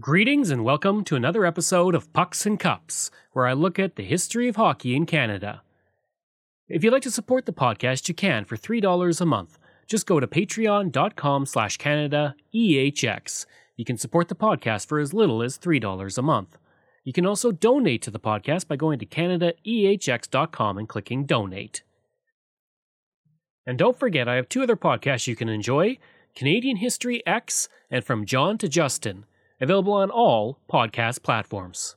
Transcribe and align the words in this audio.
Greetings 0.00 0.50
and 0.50 0.64
welcome 0.64 1.04
to 1.04 1.14
another 1.14 1.44
episode 1.44 1.94
of 1.94 2.10
Pucks 2.14 2.46
and 2.46 2.58
Cups, 2.58 3.10
where 3.32 3.46
I 3.46 3.52
look 3.52 3.78
at 3.78 3.96
the 3.96 4.02
history 4.02 4.48
of 4.48 4.56
hockey 4.56 4.96
in 4.96 5.04
Canada. 5.04 5.60
If 6.68 6.82
you'd 6.82 6.92
like 6.92 7.02
to 7.02 7.10
support 7.10 7.44
the 7.44 7.52
podcast, 7.52 8.08
you 8.08 8.14
can 8.14 8.46
for 8.46 8.56
$3 8.56 9.20
a 9.20 9.26
month. 9.26 9.58
Just 9.86 10.06
go 10.06 10.18
to 10.18 10.26
patreon.com 10.26 11.44
slash 11.44 11.76
Canada 11.76 12.34
EHX. 12.54 13.44
You 13.76 13.84
can 13.84 13.98
support 13.98 14.28
the 14.28 14.34
podcast 14.34 14.86
for 14.86 15.00
as 15.00 15.12
little 15.12 15.42
as 15.42 15.58
$3 15.58 16.16
a 16.16 16.22
month. 16.22 16.56
You 17.04 17.12
can 17.12 17.26
also 17.26 17.52
donate 17.52 18.00
to 18.02 18.10
the 18.10 18.20
podcast 18.20 18.68
by 18.68 18.76
going 18.76 19.00
to 19.00 19.06
CanadaEHX.com 19.06 20.78
and 20.78 20.88
clicking 20.88 21.26
donate. 21.26 21.82
And 23.66 23.76
don't 23.76 23.98
forget, 23.98 24.28
I 24.28 24.36
have 24.36 24.48
two 24.48 24.62
other 24.62 24.76
podcasts 24.76 25.26
you 25.26 25.36
can 25.36 25.50
enjoy 25.50 25.98
Canadian 26.34 26.76
History 26.76 27.26
X 27.26 27.68
and 27.90 28.02
From 28.02 28.24
John 28.24 28.56
to 28.58 28.68
Justin, 28.68 29.26
available 29.60 29.92
on 29.92 30.10
all 30.10 30.58
podcast 30.68 31.22
platforms. 31.22 31.96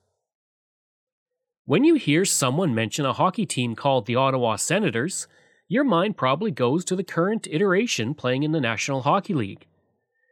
When 1.66 1.86
you 1.86 1.96
hear 1.96 2.26
someone 2.26 2.76
mention 2.76 3.06
a 3.06 3.14
hockey 3.14 3.46
team 3.46 3.74
called 3.74 4.06
the 4.06 4.18
Ottawa 4.18 4.58
Senators, 4.58 5.28
your 5.70 5.86
mind 5.86 6.18
probably 6.18 6.52
goes 6.52 6.84
to 6.86 6.96
the 6.96 7.06
current 7.06 7.48
iteration 7.50 8.14
playing 8.14 8.44
in 8.44 8.52
the 8.52 8.60
National 8.60 9.04
Hockey 9.04 9.34
League. 9.34 9.66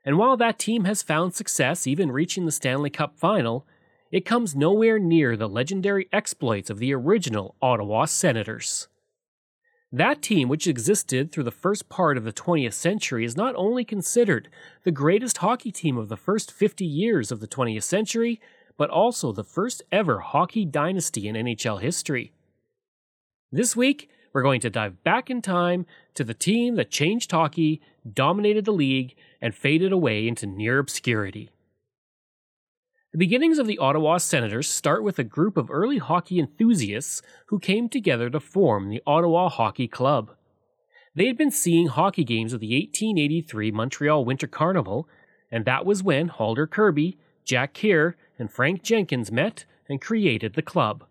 And 0.03 0.17
while 0.17 0.35
that 0.37 0.59
team 0.59 0.83
has 0.83 1.01
found 1.01 1.33
success 1.33 1.87
even 1.87 2.11
reaching 2.11 2.45
the 2.45 2.51
Stanley 2.51 2.89
Cup 2.89 3.17
final, 3.17 3.65
it 4.11 4.25
comes 4.25 4.55
nowhere 4.55 4.99
near 4.99 5.37
the 5.37 5.47
legendary 5.47 6.09
exploits 6.11 6.69
of 6.69 6.79
the 6.79 6.93
original 6.93 7.55
Ottawa 7.61 8.05
Senators. 8.05 8.89
That 9.93 10.21
team, 10.21 10.47
which 10.47 10.67
existed 10.67 11.31
through 11.31 11.43
the 11.43 11.51
first 11.51 11.89
part 11.89 12.17
of 12.17 12.23
the 12.23 12.31
20th 12.31 12.73
century, 12.73 13.25
is 13.25 13.35
not 13.35 13.55
only 13.55 13.83
considered 13.83 14.47
the 14.83 14.91
greatest 14.91 15.39
hockey 15.39 15.71
team 15.71 15.97
of 15.97 16.07
the 16.07 16.15
first 16.15 16.51
50 16.51 16.85
years 16.85 17.29
of 17.29 17.41
the 17.41 17.47
20th 17.47 17.83
century, 17.83 18.39
but 18.77 18.89
also 18.89 19.33
the 19.33 19.43
first 19.43 19.83
ever 19.91 20.21
hockey 20.21 20.63
dynasty 20.63 21.27
in 21.27 21.35
NHL 21.35 21.81
history. 21.81 22.31
This 23.51 23.75
week, 23.75 24.09
we're 24.31 24.43
going 24.43 24.61
to 24.61 24.69
dive 24.69 25.03
back 25.03 25.29
in 25.29 25.41
time 25.41 25.85
to 26.13 26.23
the 26.23 26.33
team 26.33 26.75
that 26.75 26.89
changed 26.89 27.31
hockey, 27.31 27.81
dominated 28.13 28.63
the 28.63 28.71
league, 28.71 29.13
and 29.41 29.53
faded 29.53 29.91
away 29.91 30.25
into 30.25 30.47
near 30.47 30.79
obscurity. 30.79 31.49
The 33.11 33.17
beginnings 33.17 33.59
of 33.59 33.67
the 33.67 33.77
Ottawa 33.77 34.19
Senators 34.19 34.69
start 34.69 35.03
with 35.03 35.19
a 35.19 35.25
group 35.25 35.57
of 35.57 35.69
early 35.69 35.97
hockey 35.97 36.39
enthusiasts 36.39 37.21
who 37.47 37.59
came 37.59 37.89
together 37.89 38.29
to 38.29 38.39
form 38.39 38.87
the 38.87 39.03
Ottawa 39.05 39.49
Hockey 39.49 39.89
Club. 39.89 40.31
They 41.13 41.27
had 41.27 41.37
been 41.37 41.51
seeing 41.51 41.87
hockey 41.87 42.23
games 42.23 42.53
of 42.53 42.61
the 42.61 42.73
1883 42.73 43.69
Montreal 43.71 44.23
Winter 44.23 44.47
Carnival, 44.47 45.09
and 45.51 45.65
that 45.65 45.85
was 45.85 46.01
when 46.01 46.29
Halder 46.29 46.65
Kirby, 46.65 47.17
Jack 47.43 47.73
Kerr, 47.73 48.15
and 48.39 48.49
Frank 48.49 48.81
Jenkins 48.81 49.29
met 49.29 49.65
and 49.89 49.99
created 49.99 50.53
the 50.53 50.61
club. 50.61 51.03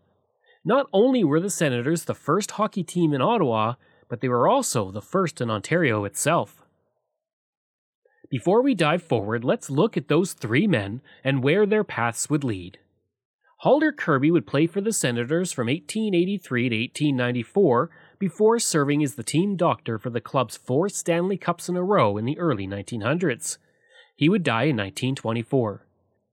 Not 0.65 0.87
only 0.95 1.23
were 1.23 1.39
the 1.39 1.51
Senators 1.51 2.05
the 2.05 2.15
first 2.15 2.53
hockey 2.53 2.83
team 2.83 3.13
in 3.13 3.21
Ottawa, 3.21 3.75
but 4.09 4.23
they 4.23 4.29
were 4.31 4.49
also 4.49 4.91
the 4.91 5.03
first 5.03 5.43
in 5.43 5.51
Ontario 5.51 6.05
itself. 6.05 6.60
Before 8.31 8.63
we 8.63 8.77
dive 8.77 9.03
forward, 9.03 9.43
let's 9.43 9.71
look 9.71 9.97
at 9.97 10.07
those 10.07 10.35
three 10.35 10.69
men 10.69 11.03
and 11.25 11.43
where 11.43 11.67
their 11.67 11.83
paths 11.83 12.31
would 12.31 12.45
lead. 12.45 12.79
Halder 13.59 13.91
Kirby 13.91 14.31
would 14.31 14.47
play 14.47 14.69
for 14.69 14.81
the 14.81 14.93
Senators 14.93 15.53
from 15.53 15.67
1883 15.67 16.69
to 16.69 16.77
1894 16.77 17.91
before 18.21 18.59
serving 18.61 19.03
as 19.03 19.17
the 19.17 19.25
team 19.25 19.57
doctor 19.57 19.99
for 19.99 20.11
the 20.11 20.21
club's 20.21 20.57
four 20.57 20.89
Stanley 20.89 21.37
Cups 21.37 21.69
in 21.69 21.77
a 21.77 21.83
row 21.83 22.17
in 22.17 22.25
the 22.25 22.39
early 22.39 22.69
1900s. 22.69 23.59
He 24.15 24.29
would 24.29 24.45
die 24.45 24.65
in 24.65 24.77
1924. 24.77 25.87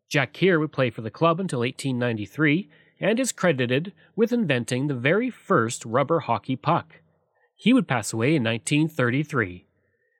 Jack 0.07 0.33
Kerr 0.33 0.59
would 0.59 0.71
play 0.71 0.91
for 0.91 1.01
the 1.01 1.09
club 1.09 1.39
until 1.39 1.59
1893 1.59 2.69
and 2.99 3.19
is 3.19 3.31
credited 3.31 3.91
with 4.15 4.31
inventing 4.31 4.87
the 4.87 4.93
very 4.93 5.31
first 5.31 5.83
rubber 5.83 6.19
hockey 6.19 6.55
puck. 6.55 7.01
He 7.55 7.73
would 7.73 7.87
pass 7.87 8.13
away 8.13 8.35
in 8.35 8.43
1933. 8.43 9.66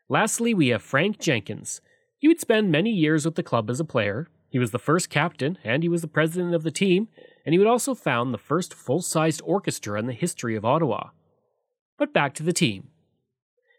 Lastly, 0.10 0.54
we 0.54 0.70
have 0.70 0.82
Frank 0.82 1.20
Jenkins. 1.20 1.82
He 2.18 2.28
would 2.28 2.40
spend 2.40 2.72
many 2.72 2.92
years 2.92 3.26
with 3.26 3.36
the 3.36 3.44
club 3.44 3.70
as 3.70 3.80
a 3.80 3.86
player. 3.86 4.28
He 4.50 4.60
was 4.60 4.72
the 4.72 4.80
first 4.80 5.10
captain, 5.10 5.58
and 5.64 5.84
he 5.84 5.90
was 5.90 6.02
the 6.02 6.08
president 6.08 6.56
of 6.56 6.64
the 6.64 6.72
team, 6.72 7.10
and 7.46 7.54
he 7.54 7.60
would 7.60 7.68
also 7.68 7.94
found 7.94 8.34
the 8.34 8.38
first 8.38 8.74
full 8.74 9.02
sized 9.02 9.42
orchestra 9.44 10.00
in 10.00 10.08
the 10.08 10.14
history 10.14 10.56
of 10.56 10.64
Ottawa. 10.64 11.10
But 11.98 12.14
back 12.14 12.34
to 12.36 12.44
the 12.44 12.54
team. 12.54 12.88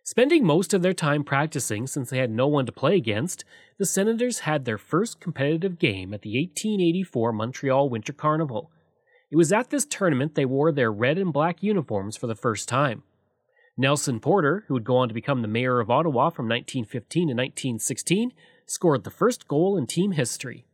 Spending 0.05 0.45
most 0.45 0.73
of 0.73 0.81
their 0.83 0.95
time 0.95 1.23
practicing 1.23 1.87
since 1.87 2.11
they 2.11 2.19
had 2.19 2.31
no 2.31 2.47
one 2.47 2.65
to 2.67 2.73
play 2.73 2.97
against, 2.97 3.45
the 3.79 3.85
Senators 3.85 4.41
had 4.41 4.65
their 4.65 4.79
first 4.79 5.21
competitive 5.21 5.79
game 5.79 6.15
at 6.15 6.23
the 6.23 6.39
1884 6.39 7.33
Montreal 7.33 7.91
Winter 7.91 8.13
Carnival. 8.13 8.71
It 9.31 9.37
was 9.37 9.53
at 9.53 9.69
this 9.71 9.85
tournament 9.85 10.35
they 10.35 10.47
wore 10.47 10.73
their 10.73 10.91
red 10.91 11.19
and 11.19 11.33
black 11.33 11.63
uniforms 11.63 12.17
for 12.17 12.27
the 12.27 12.35
first 12.35 12.69
time. 12.69 13.03
Nelson 13.81 14.19
Porter, 14.19 14.65
who 14.67 14.75
would 14.75 14.83
go 14.83 14.97
on 14.97 15.07
to 15.07 15.15
become 15.15 15.41
the 15.41 15.49
mayor 15.49 15.79
of 15.79 15.89
Ottawa 15.89 16.31
from 16.31 16.49
1915 16.49 17.29
to 17.29 17.35
1916, 17.35 18.33
scored 18.67 19.05
the 19.05 19.11
first 19.11 19.47
goal 19.47 19.79
in 19.79 19.87
team 19.87 20.13
history. 20.13 20.67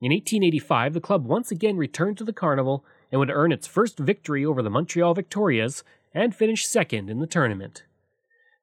In 0.00 0.12
1885, 0.12 0.94
the 0.94 1.00
club 1.00 1.26
once 1.26 1.50
again 1.50 1.76
returned 1.76 2.16
to 2.18 2.24
the 2.24 2.32
carnival 2.32 2.84
and 3.10 3.18
would 3.18 3.28
earn 3.28 3.50
its 3.50 3.66
first 3.66 3.98
victory 3.98 4.46
over 4.46 4.62
the 4.62 4.70
Montreal 4.70 5.14
Victorias 5.14 5.82
and 6.14 6.32
finish 6.32 6.64
second 6.64 7.10
in 7.10 7.18
the 7.18 7.26
tournament. 7.26 7.82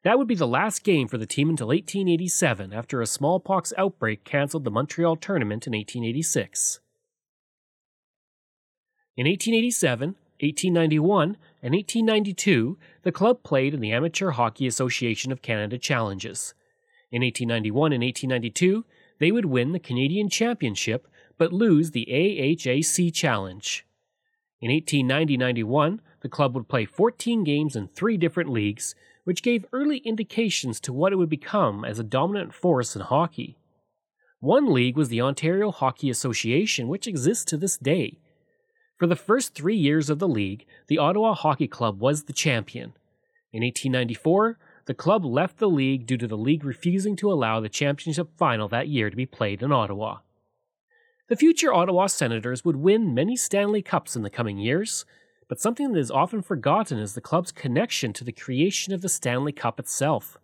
That 0.04 0.18
would 0.18 0.28
be 0.28 0.36
the 0.36 0.48
last 0.48 0.86
game 0.86 1.10
for 1.10 1.18
the 1.18 1.26
team 1.26 1.50
until 1.50 1.68
1887 1.68 2.72
after 2.72 3.02
a 3.02 3.06
smallpox 3.06 3.74
outbreak 3.78 4.24
canceled 4.24 4.64
the 4.64 4.72
Montreal 4.72 5.18
tournament 5.18 5.68
in 5.68 5.74
1886. 5.74 6.80
In 9.18 9.26
1887, 9.26 10.16
1891, 10.40 11.38
and 11.64 11.74
1892, 11.74 12.78
the 13.04 13.12
club 13.12 13.44
played 13.44 13.74
in 13.74 13.80
the 13.80 13.92
Amateur 13.92 14.32
Hockey 14.32 14.68
Association 14.68 15.32
of 15.32 15.42
Canada 15.42 15.78
Challenges. 15.78 16.54
In 17.12 17.22
1891 17.22 17.94
and 17.94 18.04
1892, 18.04 18.86
they 19.20 19.32
would 19.32 19.46
win 19.46 19.72
the 19.72 19.80
Canadian 19.80 20.30
Championship 20.30 21.08
but 21.38 21.54
lose 21.54 21.92
the 21.92 22.08
AHAC 22.10 23.14
Challenge. 23.14 23.86
In 24.60 24.72
1890 24.72 25.38
91, 25.38 26.02
the 26.22 26.30
club 26.30 26.56
would 26.56 26.68
play 26.68 26.86
14 26.86 27.44
games 27.44 27.76
in 27.76 27.88
three 27.88 28.18
different 28.18 28.50
leagues, 28.50 28.96
which 29.24 29.44
gave 29.44 29.66
early 29.72 29.98
indications 30.00 30.80
to 30.80 30.94
what 30.94 31.14
it 31.14 31.18
would 31.18 31.30
become 31.30 31.86
as 31.86 32.00
a 32.00 32.04
dominant 32.04 32.54
force 32.54 32.96
in 32.96 33.02
hockey. 33.04 33.58
One 34.40 34.74
league 34.74 34.98
was 34.98 35.10
the 35.10 35.22
Ontario 35.22 35.72
Hockey 35.72 36.10
Association, 36.10 36.88
which 36.88 37.08
exists 37.08 37.46
to 37.46 37.58
this 37.58 37.78
day. 37.78 38.20
For 38.98 39.06
the 39.06 39.16
first 39.16 39.54
three 39.54 39.76
years 39.76 40.10
of 40.10 40.18
the 40.18 40.28
league, 40.28 40.66
the 40.88 40.98
Ottawa 40.98 41.36
Hockey 41.36 41.68
Club 41.68 42.00
was 42.00 42.24
the 42.24 42.34
champion. 42.34 42.94
In 43.54 43.62
1894, 43.62 44.58
the 44.86 44.96
club 44.96 45.24
left 45.24 45.60
the 45.60 45.70
league 45.70 46.08
due 46.08 46.18
to 46.18 46.28
the 46.28 46.38
league 46.38 46.66
refusing 46.66 47.16
to 47.18 47.32
allow 47.32 47.60
the 47.60 47.70
championship 47.70 48.30
final 48.38 48.68
that 48.70 48.88
year 48.88 49.12
to 49.12 49.16
be 49.16 49.28
played 49.28 49.62
in 49.62 49.72
Ottawa. 49.72 50.20
The 51.30 51.36
future 51.36 51.74
Ottawa 51.74 52.08
Senators 52.08 52.66
would 52.66 52.78
win 52.78 53.14
many 53.14 53.36
Stanley 53.36 53.84
Cups 53.84 54.16
in 54.16 54.24
the 54.24 54.30
coming 54.32 54.58
years, 54.58 55.06
but 55.48 55.60
something 55.60 55.92
that 55.92 56.00
is 56.00 56.10
often 56.10 56.42
forgotten 56.42 56.98
is 56.98 57.14
the 57.14 57.22
club's 57.22 57.52
connection 57.52 58.14
to 58.14 58.24
the 58.24 58.32
creation 58.32 58.94
of 58.94 59.02
the 59.02 59.10
Stanley 59.10 59.52
Cup 59.52 59.80
itself. 59.80 60.38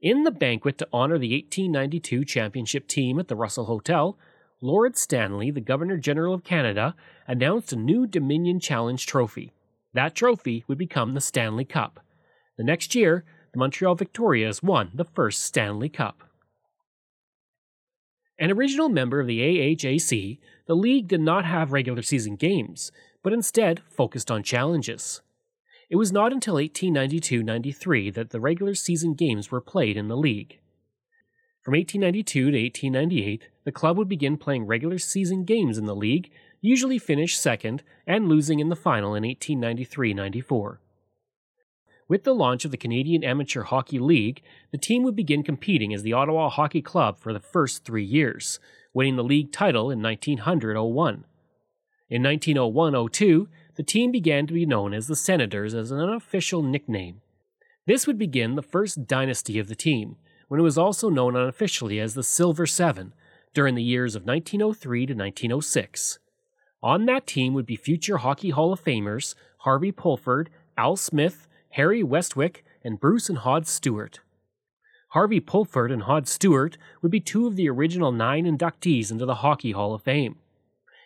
In 0.00 0.22
the 0.22 0.30
banquet 0.30 0.78
to 0.78 0.88
honor 0.92 1.18
the 1.18 1.32
1892 1.32 2.24
championship 2.26 2.86
team 2.86 3.18
at 3.18 3.28
the 3.28 3.36
Russell 3.36 3.64
Hotel, 3.64 4.16
Lord 4.64 4.96
Stanley, 4.96 5.50
the 5.50 5.60
Governor 5.60 5.96
General 5.96 6.32
of 6.32 6.44
Canada, 6.44 6.94
announced 7.26 7.72
a 7.72 7.76
new 7.76 8.06
Dominion 8.06 8.60
Challenge 8.60 9.04
trophy. 9.04 9.52
That 9.92 10.14
trophy 10.14 10.64
would 10.68 10.78
become 10.78 11.14
the 11.14 11.20
Stanley 11.20 11.64
Cup. 11.64 11.98
The 12.56 12.62
next 12.62 12.94
year, 12.94 13.24
the 13.52 13.58
Montreal 13.58 13.96
Victorias 13.96 14.62
won 14.62 14.92
the 14.94 15.04
first 15.04 15.42
Stanley 15.42 15.88
Cup. 15.88 16.22
An 18.38 18.52
original 18.52 18.88
member 18.88 19.18
of 19.18 19.26
the 19.26 19.40
AHAC, 19.40 20.38
the 20.66 20.76
league 20.76 21.08
did 21.08 21.20
not 21.20 21.44
have 21.44 21.72
regular 21.72 22.02
season 22.02 22.36
games, 22.36 22.92
but 23.24 23.32
instead 23.32 23.80
focused 23.88 24.30
on 24.30 24.44
challenges. 24.44 25.22
It 25.90 25.96
was 25.96 26.12
not 26.12 26.32
until 26.32 26.54
1892 26.54 27.42
93 27.42 28.10
that 28.10 28.30
the 28.30 28.40
regular 28.40 28.76
season 28.76 29.14
games 29.14 29.50
were 29.50 29.60
played 29.60 29.96
in 29.96 30.06
the 30.06 30.16
league. 30.16 30.60
From 31.62 31.74
1892 31.74 32.50
to 32.50 32.60
1898, 32.60 33.48
the 33.64 33.72
club 33.72 33.96
would 33.96 34.08
begin 34.08 34.36
playing 34.36 34.66
regular 34.66 34.98
season 34.98 35.44
games 35.44 35.78
in 35.78 35.86
the 35.86 35.94
league 35.94 36.30
usually 36.60 36.98
finish 36.98 37.36
second 37.36 37.82
and 38.06 38.28
losing 38.28 38.60
in 38.60 38.68
the 38.68 38.76
final 38.76 39.14
in 39.14 39.24
1893 39.24 40.14
94. 40.14 40.80
With 42.08 42.24
the 42.24 42.34
launch 42.34 42.64
of 42.64 42.72
the 42.72 42.76
Canadian 42.76 43.22
Amateur 43.22 43.62
Hockey 43.62 43.98
League, 43.98 44.42
the 44.70 44.78
team 44.78 45.02
would 45.02 45.16
begin 45.16 45.42
competing 45.42 45.94
as 45.94 46.02
the 46.02 46.12
Ottawa 46.12 46.48
Hockey 46.48 46.82
Club 46.82 47.18
for 47.18 47.32
the 47.32 47.40
first 47.40 47.84
three 47.84 48.04
years, 48.04 48.58
winning 48.92 49.16
the 49.16 49.24
league 49.24 49.52
title 49.52 49.90
in 49.90 50.02
1900 50.02 50.76
01. 50.76 51.24
In 52.10 52.22
1901 52.22 53.08
02, 53.08 53.48
the 53.76 53.82
team 53.82 54.10
began 54.10 54.46
to 54.46 54.52
be 54.52 54.66
known 54.66 54.92
as 54.92 55.06
the 55.06 55.16
Senators 55.16 55.74
as 55.74 55.90
an 55.90 56.00
unofficial 56.00 56.62
nickname. 56.62 57.22
This 57.86 58.06
would 58.06 58.18
begin 58.18 58.56
the 58.56 58.62
first 58.62 59.06
dynasty 59.06 59.58
of 59.58 59.68
the 59.68 59.74
team, 59.74 60.16
when 60.52 60.60
it 60.60 60.64
was 60.64 60.76
also 60.76 61.08
known 61.08 61.34
unofficially 61.34 61.98
as 61.98 62.12
the 62.12 62.22
Silver 62.22 62.66
Seven, 62.66 63.14
during 63.54 63.74
the 63.74 63.82
years 63.82 64.14
of 64.14 64.26
1903 64.26 65.06
to 65.06 65.14
1906. 65.14 66.18
On 66.82 67.06
that 67.06 67.26
team 67.26 67.54
would 67.54 67.64
be 67.64 67.74
future 67.74 68.18
Hockey 68.18 68.50
Hall 68.50 68.70
of 68.70 68.84
Famers 68.84 69.34
Harvey 69.60 69.90
Pulford, 69.90 70.50
Al 70.76 70.96
Smith, 70.96 71.48
Harry 71.70 72.02
Westwick, 72.02 72.66
and 72.84 73.00
Bruce 73.00 73.30
and 73.30 73.38
Hod 73.38 73.66
Stuart. 73.66 74.20
Harvey 75.12 75.40
Pulford 75.40 75.90
and 75.90 76.02
Hod 76.02 76.28
Stuart 76.28 76.76
would 77.00 77.10
be 77.10 77.18
two 77.18 77.46
of 77.46 77.56
the 77.56 77.70
original 77.70 78.12
nine 78.12 78.44
inductees 78.44 79.10
into 79.10 79.24
the 79.24 79.36
Hockey 79.36 79.72
Hall 79.72 79.94
of 79.94 80.02
Fame. 80.02 80.36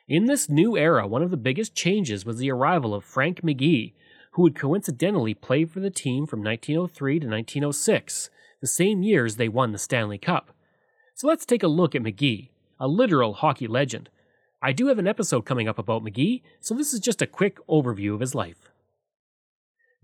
In 0.09 0.25
this 0.25 0.49
new 0.49 0.77
era, 0.77 1.07
one 1.07 1.23
of 1.23 1.31
the 1.31 1.37
biggest 1.37 1.73
changes 1.73 2.27
was 2.27 2.39
the 2.39 2.51
arrival 2.51 2.93
of 2.93 3.05
Frank 3.05 3.43
McGee, 3.43 3.93
who 4.33 4.43
would 4.43 4.57
coincidentally 4.57 5.35
play 5.35 5.65
for 5.65 5.79
the 5.79 5.89
team 5.89 6.27
from 6.27 6.43
1903 6.43 7.21
to 7.21 7.27
1906, 7.29 8.31
the 8.61 8.67
same 8.67 9.03
years 9.03 9.37
they 9.37 9.49
won 9.49 9.73
the 9.73 9.79
Stanley 9.79 10.19
Cup. 10.19 10.51
So 11.15 11.27
let's 11.27 11.47
take 11.47 11.63
a 11.63 11.69
look 11.69 11.95
at 11.95 12.03
McGee, 12.03 12.51
a 12.79 12.89
literal 12.89 13.35
hockey 13.35 13.67
legend. 13.67 14.09
I 14.63 14.73
do 14.73 14.87
have 14.89 14.99
an 14.99 15.07
episode 15.07 15.45
coming 15.45 15.69
up 15.69 15.79
about 15.79 16.05
McGee, 16.05 16.43
so 16.61 16.75
this 16.75 16.93
is 16.93 17.01
just 17.01 17.23
a 17.23 17.27
quick 17.27 17.59
overview 17.69 18.15
of 18.15 18.21
his 18.21 18.35
life. 18.35 18.71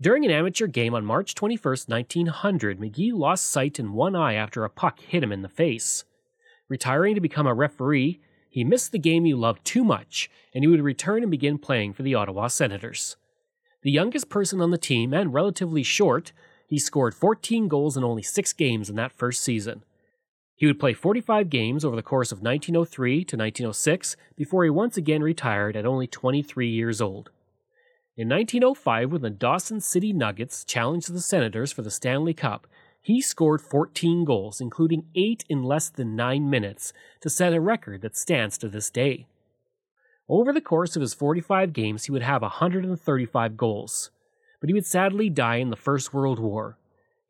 During 0.01 0.25
an 0.25 0.31
amateur 0.31 0.67
game 0.67 0.93
on 0.93 1.05
March 1.05 1.33
21, 1.35 1.61
1900, 1.87 2.79
McGee 2.79 3.13
lost 3.13 3.45
sight 3.45 3.79
in 3.79 3.93
one 3.93 4.15
eye 4.15 4.33
after 4.33 4.63
a 4.63 4.69
puck 4.69 4.99
hit 4.99 5.23
him 5.23 5.31
in 5.31 5.41
the 5.41 5.49
face. 5.49 6.03
Retiring 6.67 7.15
to 7.15 7.21
become 7.21 7.47
a 7.47 7.53
referee, 7.53 8.19
he 8.49 8.63
missed 8.63 8.91
the 8.91 8.99
game 8.99 9.25
he 9.25 9.33
loved 9.33 9.65
too 9.65 9.83
much, 9.83 10.29
and 10.53 10.63
he 10.63 10.67
would 10.67 10.81
return 10.81 11.23
and 11.23 11.31
begin 11.31 11.57
playing 11.57 11.93
for 11.93 12.03
the 12.03 12.15
Ottawa 12.15 12.47
Senators. 12.47 13.15
The 13.81 13.91
youngest 13.91 14.29
person 14.29 14.61
on 14.61 14.71
the 14.71 14.77
team 14.77 15.13
and 15.13 15.33
relatively 15.33 15.83
short, 15.83 16.31
he 16.73 16.79
scored 16.79 17.13
14 17.13 17.67
goals 17.67 17.95
in 17.95 18.03
only 18.03 18.23
six 18.23 18.51
games 18.51 18.89
in 18.89 18.95
that 18.95 19.11
first 19.11 19.43
season. 19.43 19.83
He 20.55 20.65
would 20.65 20.79
play 20.79 20.95
45 20.95 21.47
games 21.51 21.85
over 21.85 21.95
the 21.95 22.01
course 22.01 22.31
of 22.31 22.41
1903 22.41 23.17
to 23.25 23.37
1906 23.37 24.17
before 24.35 24.63
he 24.63 24.71
once 24.71 24.97
again 24.97 25.21
retired 25.21 25.75
at 25.77 25.85
only 25.85 26.07
23 26.07 26.67
years 26.67 26.99
old. 26.99 27.29
In 28.17 28.27
1905, 28.27 29.11
when 29.11 29.21
the 29.21 29.29
Dawson 29.29 29.81
City 29.81 30.13
Nuggets 30.13 30.63
challenged 30.63 31.13
the 31.13 31.21
Senators 31.21 31.71
for 31.71 31.83
the 31.83 31.91
Stanley 31.91 32.33
Cup, 32.33 32.65
he 32.99 33.21
scored 33.21 33.61
14 33.61 34.25
goals, 34.25 34.59
including 34.59 35.05
8 35.13 35.45
in 35.47 35.61
less 35.61 35.89
than 35.89 36.15
9 36.15 36.49
minutes, 36.49 36.91
to 37.21 37.29
set 37.29 37.53
a 37.53 37.61
record 37.61 38.01
that 38.01 38.17
stands 38.17 38.57
to 38.57 38.67
this 38.67 38.89
day. 38.89 39.27
Over 40.27 40.51
the 40.51 40.59
course 40.59 40.95
of 40.95 41.03
his 41.03 41.13
45 41.13 41.71
games, 41.71 42.05
he 42.05 42.11
would 42.11 42.23
have 42.23 42.41
135 42.41 43.57
goals, 43.57 44.09
but 44.63 44.69
he 44.69 44.73
would 44.73 44.85
sadly 44.85 45.29
die 45.29 45.57
in 45.57 45.71
the 45.71 45.75
First 45.75 46.13
World 46.13 46.39
War. 46.39 46.77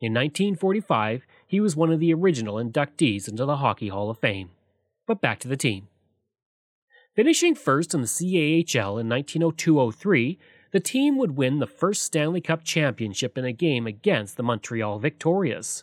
In 0.00 0.14
1945, 0.14 1.26
he 1.44 1.58
was 1.58 1.74
one 1.74 1.90
of 1.90 1.98
the 1.98 2.14
original 2.14 2.62
inductees 2.62 3.26
into 3.26 3.44
the 3.44 3.56
Hockey 3.56 3.88
Hall 3.88 4.08
of 4.08 4.20
Fame. 4.20 4.50
But 5.04 5.20
back 5.20 5.40
to 5.40 5.48
the 5.48 5.56
team. 5.56 5.88
Finishing 7.16 7.56
first 7.56 7.92
in 7.92 8.02
the 8.02 8.06
CAHL 8.06 9.00
in 9.00 9.08
1902 9.08 9.90
03, 9.90 10.38
the 10.70 10.78
team 10.78 11.18
would 11.18 11.36
win 11.36 11.58
the 11.58 11.66
first 11.66 12.02
Stanley 12.02 12.40
Cup 12.40 12.62
championship 12.62 13.36
in 13.36 13.44
a 13.44 13.52
game 13.52 13.88
against 13.88 14.36
the 14.36 14.44
Montreal 14.44 15.00
Victorias. 15.00 15.82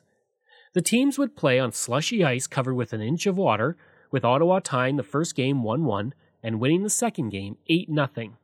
The 0.72 0.82
teams 0.82 1.20
would 1.20 1.36
play 1.36 1.60
on 1.60 1.74
slushy 1.74 2.24
ice 2.24 2.48
covered 2.48 2.76
with 2.76 2.94
an 2.94 3.02
inch 3.02 3.26
of 3.26 3.38
water, 3.38 3.76
with 4.10 4.24
Ottawa 4.24 4.62
tying 4.64 4.96
the 4.96 5.04
first 5.04 5.36
game 5.36 5.64
1 5.64 5.84
1 5.84 6.14
and 6.42 6.62
winning 6.62 6.84
the 6.84 6.90
second 6.90 7.28
game 7.28 7.58
8 7.68 7.90
0. 7.94 8.38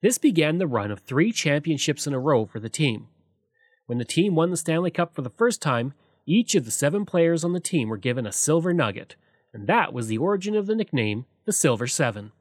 This 0.00 0.18
began 0.18 0.58
the 0.58 0.66
run 0.66 0.90
of 0.90 1.00
three 1.00 1.32
championships 1.32 2.06
in 2.06 2.14
a 2.14 2.20
row 2.20 2.46
for 2.46 2.60
the 2.60 2.68
team. 2.68 3.08
When 3.86 3.98
the 3.98 4.04
team 4.04 4.34
won 4.34 4.50
the 4.50 4.56
Stanley 4.56 4.90
Cup 4.90 5.14
for 5.14 5.22
the 5.22 5.30
first 5.30 5.60
time, 5.60 5.94
each 6.26 6.54
of 6.54 6.64
the 6.64 6.70
seven 6.70 7.04
players 7.04 7.42
on 7.42 7.52
the 7.52 7.60
team 7.60 7.88
were 7.88 7.96
given 7.96 8.26
a 8.26 8.32
silver 8.32 8.72
nugget, 8.72 9.16
and 9.52 9.66
that 9.66 9.92
was 9.92 10.06
the 10.06 10.18
origin 10.18 10.54
of 10.54 10.66
the 10.66 10.74
nickname 10.74 11.24
the 11.46 11.52
Silver 11.52 11.86
Seven. 11.86 12.32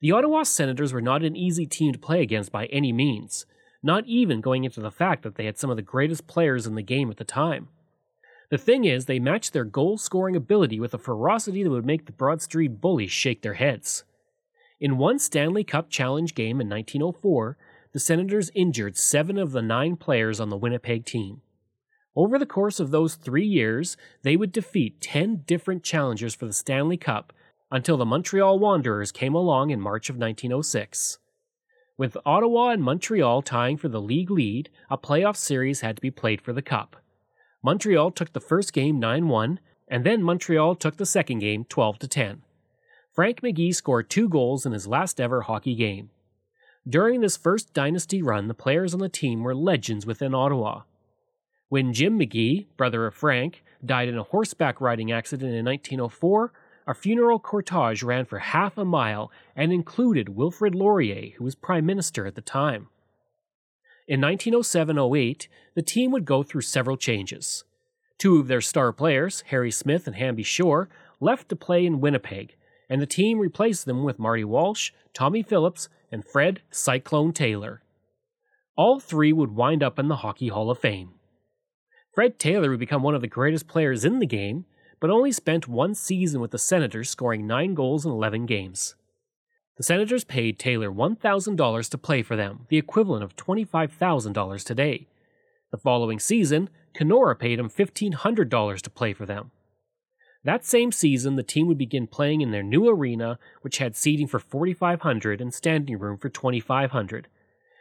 The 0.00 0.10
Ottawa 0.12 0.44
Senators 0.44 0.94
were 0.94 1.02
not 1.02 1.22
an 1.22 1.36
easy 1.36 1.66
team 1.66 1.92
to 1.92 1.98
play 1.98 2.22
against 2.22 2.50
by 2.50 2.64
any 2.66 2.92
means, 2.92 3.44
not 3.82 4.06
even 4.06 4.40
going 4.40 4.64
into 4.64 4.80
the 4.80 4.90
fact 4.90 5.22
that 5.22 5.34
they 5.34 5.44
had 5.44 5.58
some 5.58 5.68
of 5.68 5.76
the 5.76 5.82
greatest 5.82 6.26
players 6.26 6.66
in 6.66 6.74
the 6.74 6.82
game 6.82 7.10
at 7.10 7.18
the 7.18 7.24
time. 7.24 7.68
The 8.50 8.56
thing 8.56 8.86
is, 8.86 9.04
they 9.04 9.18
matched 9.18 9.52
their 9.52 9.64
goal 9.64 9.98
scoring 9.98 10.34
ability 10.34 10.80
with 10.80 10.94
a 10.94 10.98
ferocity 10.98 11.62
that 11.62 11.70
would 11.70 11.84
make 11.84 12.06
the 12.06 12.12
Broad 12.12 12.40
Street 12.40 12.80
bullies 12.80 13.12
shake 13.12 13.42
their 13.42 13.54
heads. 13.54 14.04
In 14.80 14.96
one 14.96 15.18
Stanley 15.18 15.62
Cup 15.62 15.90
Challenge 15.90 16.34
game 16.34 16.58
in 16.58 16.68
1904, 16.70 17.58
the 17.92 18.00
Senators 18.00 18.50
injured 18.54 18.96
seven 18.96 19.36
of 19.36 19.52
the 19.52 19.60
nine 19.60 19.96
players 19.96 20.40
on 20.40 20.48
the 20.48 20.56
Winnipeg 20.56 21.04
team. 21.04 21.42
Over 22.16 22.38
the 22.38 22.46
course 22.46 22.80
of 22.80 22.90
those 22.90 23.14
three 23.14 23.44
years, 23.44 23.98
they 24.22 24.36
would 24.36 24.52
defeat 24.52 25.02
10 25.02 25.42
different 25.46 25.84
challengers 25.84 26.34
for 26.34 26.46
the 26.46 26.54
Stanley 26.54 26.96
Cup 26.96 27.34
until 27.70 27.98
the 27.98 28.06
Montreal 28.06 28.58
Wanderers 28.58 29.12
came 29.12 29.34
along 29.34 29.68
in 29.68 29.82
March 29.82 30.08
of 30.08 30.16
1906. 30.16 31.18
With 31.98 32.16
Ottawa 32.24 32.70
and 32.70 32.82
Montreal 32.82 33.42
tying 33.42 33.76
for 33.76 33.88
the 33.88 34.00
league 34.00 34.30
lead, 34.30 34.70
a 34.88 34.96
playoff 34.96 35.36
series 35.36 35.82
had 35.82 35.96
to 35.96 36.02
be 36.02 36.10
played 36.10 36.40
for 36.40 36.54
the 36.54 36.62
Cup. 36.62 36.96
Montreal 37.62 38.12
took 38.12 38.32
the 38.32 38.40
first 38.40 38.72
game 38.72 38.98
9 38.98 39.28
1, 39.28 39.60
and 39.88 40.04
then 40.06 40.22
Montreal 40.22 40.74
took 40.74 40.96
the 40.96 41.04
second 41.04 41.40
game 41.40 41.66
12 41.66 41.98
10. 41.98 42.42
Frank 43.20 43.42
McGee 43.42 43.74
scored 43.74 44.08
two 44.08 44.30
goals 44.30 44.64
in 44.64 44.72
his 44.72 44.86
last 44.86 45.20
ever 45.20 45.42
hockey 45.42 45.74
game. 45.74 46.08
During 46.88 47.20
this 47.20 47.36
first 47.36 47.74
dynasty 47.74 48.22
run, 48.22 48.48
the 48.48 48.54
players 48.54 48.94
on 48.94 49.00
the 49.00 49.10
team 49.10 49.42
were 49.42 49.54
legends 49.54 50.06
within 50.06 50.34
Ottawa. 50.34 50.84
When 51.68 51.92
Jim 51.92 52.18
McGee, 52.18 52.68
brother 52.78 53.04
of 53.04 53.14
Frank, 53.14 53.62
died 53.84 54.08
in 54.08 54.16
a 54.16 54.22
horseback 54.22 54.80
riding 54.80 55.12
accident 55.12 55.54
in 55.54 55.66
1904, 55.66 56.50
a 56.86 56.94
funeral 56.94 57.38
cortege 57.38 58.02
ran 58.02 58.24
for 58.24 58.38
half 58.38 58.78
a 58.78 58.86
mile 58.86 59.30
and 59.54 59.70
included 59.70 60.30
Wilfrid 60.30 60.74
Laurier, 60.74 61.34
who 61.36 61.44
was 61.44 61.54
Prime 61.54 61.84
Minister 61.84 62.24
at 62.24 62.36
the 62.36 62.40
time. 62.40 62.88
In 64.08 64.22
1907 64.22 64.98
08, 64.98 65.46
the 65.74 65.82
team 65.82 66.10
would 66.10 66.24
go 66.24 66.42
through 66.42 66.62
several 66.62 66.96
changes. 66.96 67.64
Two 68.16 68.40
of 68.40 68.48
their 68.48 68.62
star 68.62 68.94
players, 68.94 69.44
Harry 69.48 69.70
Smith 69.70 70.06
and 70.06 70.16
Hamby 70.16 70.42
Shore, 70.42 70.88
left 71.20 71.50
to 71.50 71.56
play 71.56 71.84
in 71.84 72.00
Winnipeg, 72.00 72.56
and 72.90 73.00
the 73.00 73.06
team 73.06 73.38
replaced 73.38 73.86
them 73.86 74.02
with 74.02 74.18
Marty 74.18 74.44
Walsh, 74.44 74.90
Tommy 75.14 75.42
Phillips, 75.42 75.88
and 76.10 76.26
Fred 76.26 76.60
Cyclone 76.70 77.32
Taylor. 77.32 77.82
All 78.76 78.98
three 78.98 79.32
would 79.32 79.54
wind 79.54 79.82
up 79.82 79.98
in 79.98 80.08
the 80.08 80.16
Hockey 80.16 80.48
Hall 80.48 80.70
of 80.70 80.78
Fame. 80.78 81.10
Fred 82.12 82.38
Taylor 82.38 82.70
would 82.70 82.80
become 82.80 83.02
one 83.02 83.14
of 83.14 83.20
the 83.20 83.28
greatest 83.28 83.68
players 83.68 84.04
in 84.04 84.18
the 84.18 84.26
game, 84.26 84.64
but 85.00 85.10
only 85.10 85.30
spent 85.30 85.68
one 85.68 85.94
season 85.94 86.40
with 86.40 86.50
the 86.50 86.58
Senators, 86.58 87.08
scoring 87.08 87.46
9 87.46 87.74
goals 87.74 88.04
in 88.04 88.10
11 88.10 88.46
games. 88.46 88.96
The 89.76 89.84
Senators 89.84 90.24
paid 90.24 90.58
Taylor 90.58 90.90
$1,000 90.90 91.90
to 91.90 91.98
play 91.98 92.22
for 92.22 92.36
them, 92.36 92.66
the 92.68 92.76
equivalent 92.76 93.22
of 93.22 93.36
$25,000 93.36 94.64
today. 94.64 95.06
The 95.70 95.78
following 95.78 96.18
season, 96.18 96.68
Kenora 96.92 97.36
paid 97.36 97.58
him 97.58 97.70
$1,500 97.70 98.80
to 98.82 98.90
play 98.90 99.12
for 99.12 99.24
them. 99.24 99.52
That 100.42 100.64
same 100.64 100.90
season, 100.90 101.36
the 101.36 101.42
team 101.42 101.66
would 101.66 101.76
begin 101.76 102.06
playing 102.06 102.40
in 102.40 102.50
their 102.50 102.62
new 102.62 102.88
arena, 102.88 103.38
which 103.60 103.78
had 103.78 103.94
seating 103.94 104.26
for 104.26 104.38
4,500 104.38 105.40
and 105.40 105.52
standing 105.52 105.98
room 105.98 106.16
for 106.16 106.30
2,500. 106.30 107.28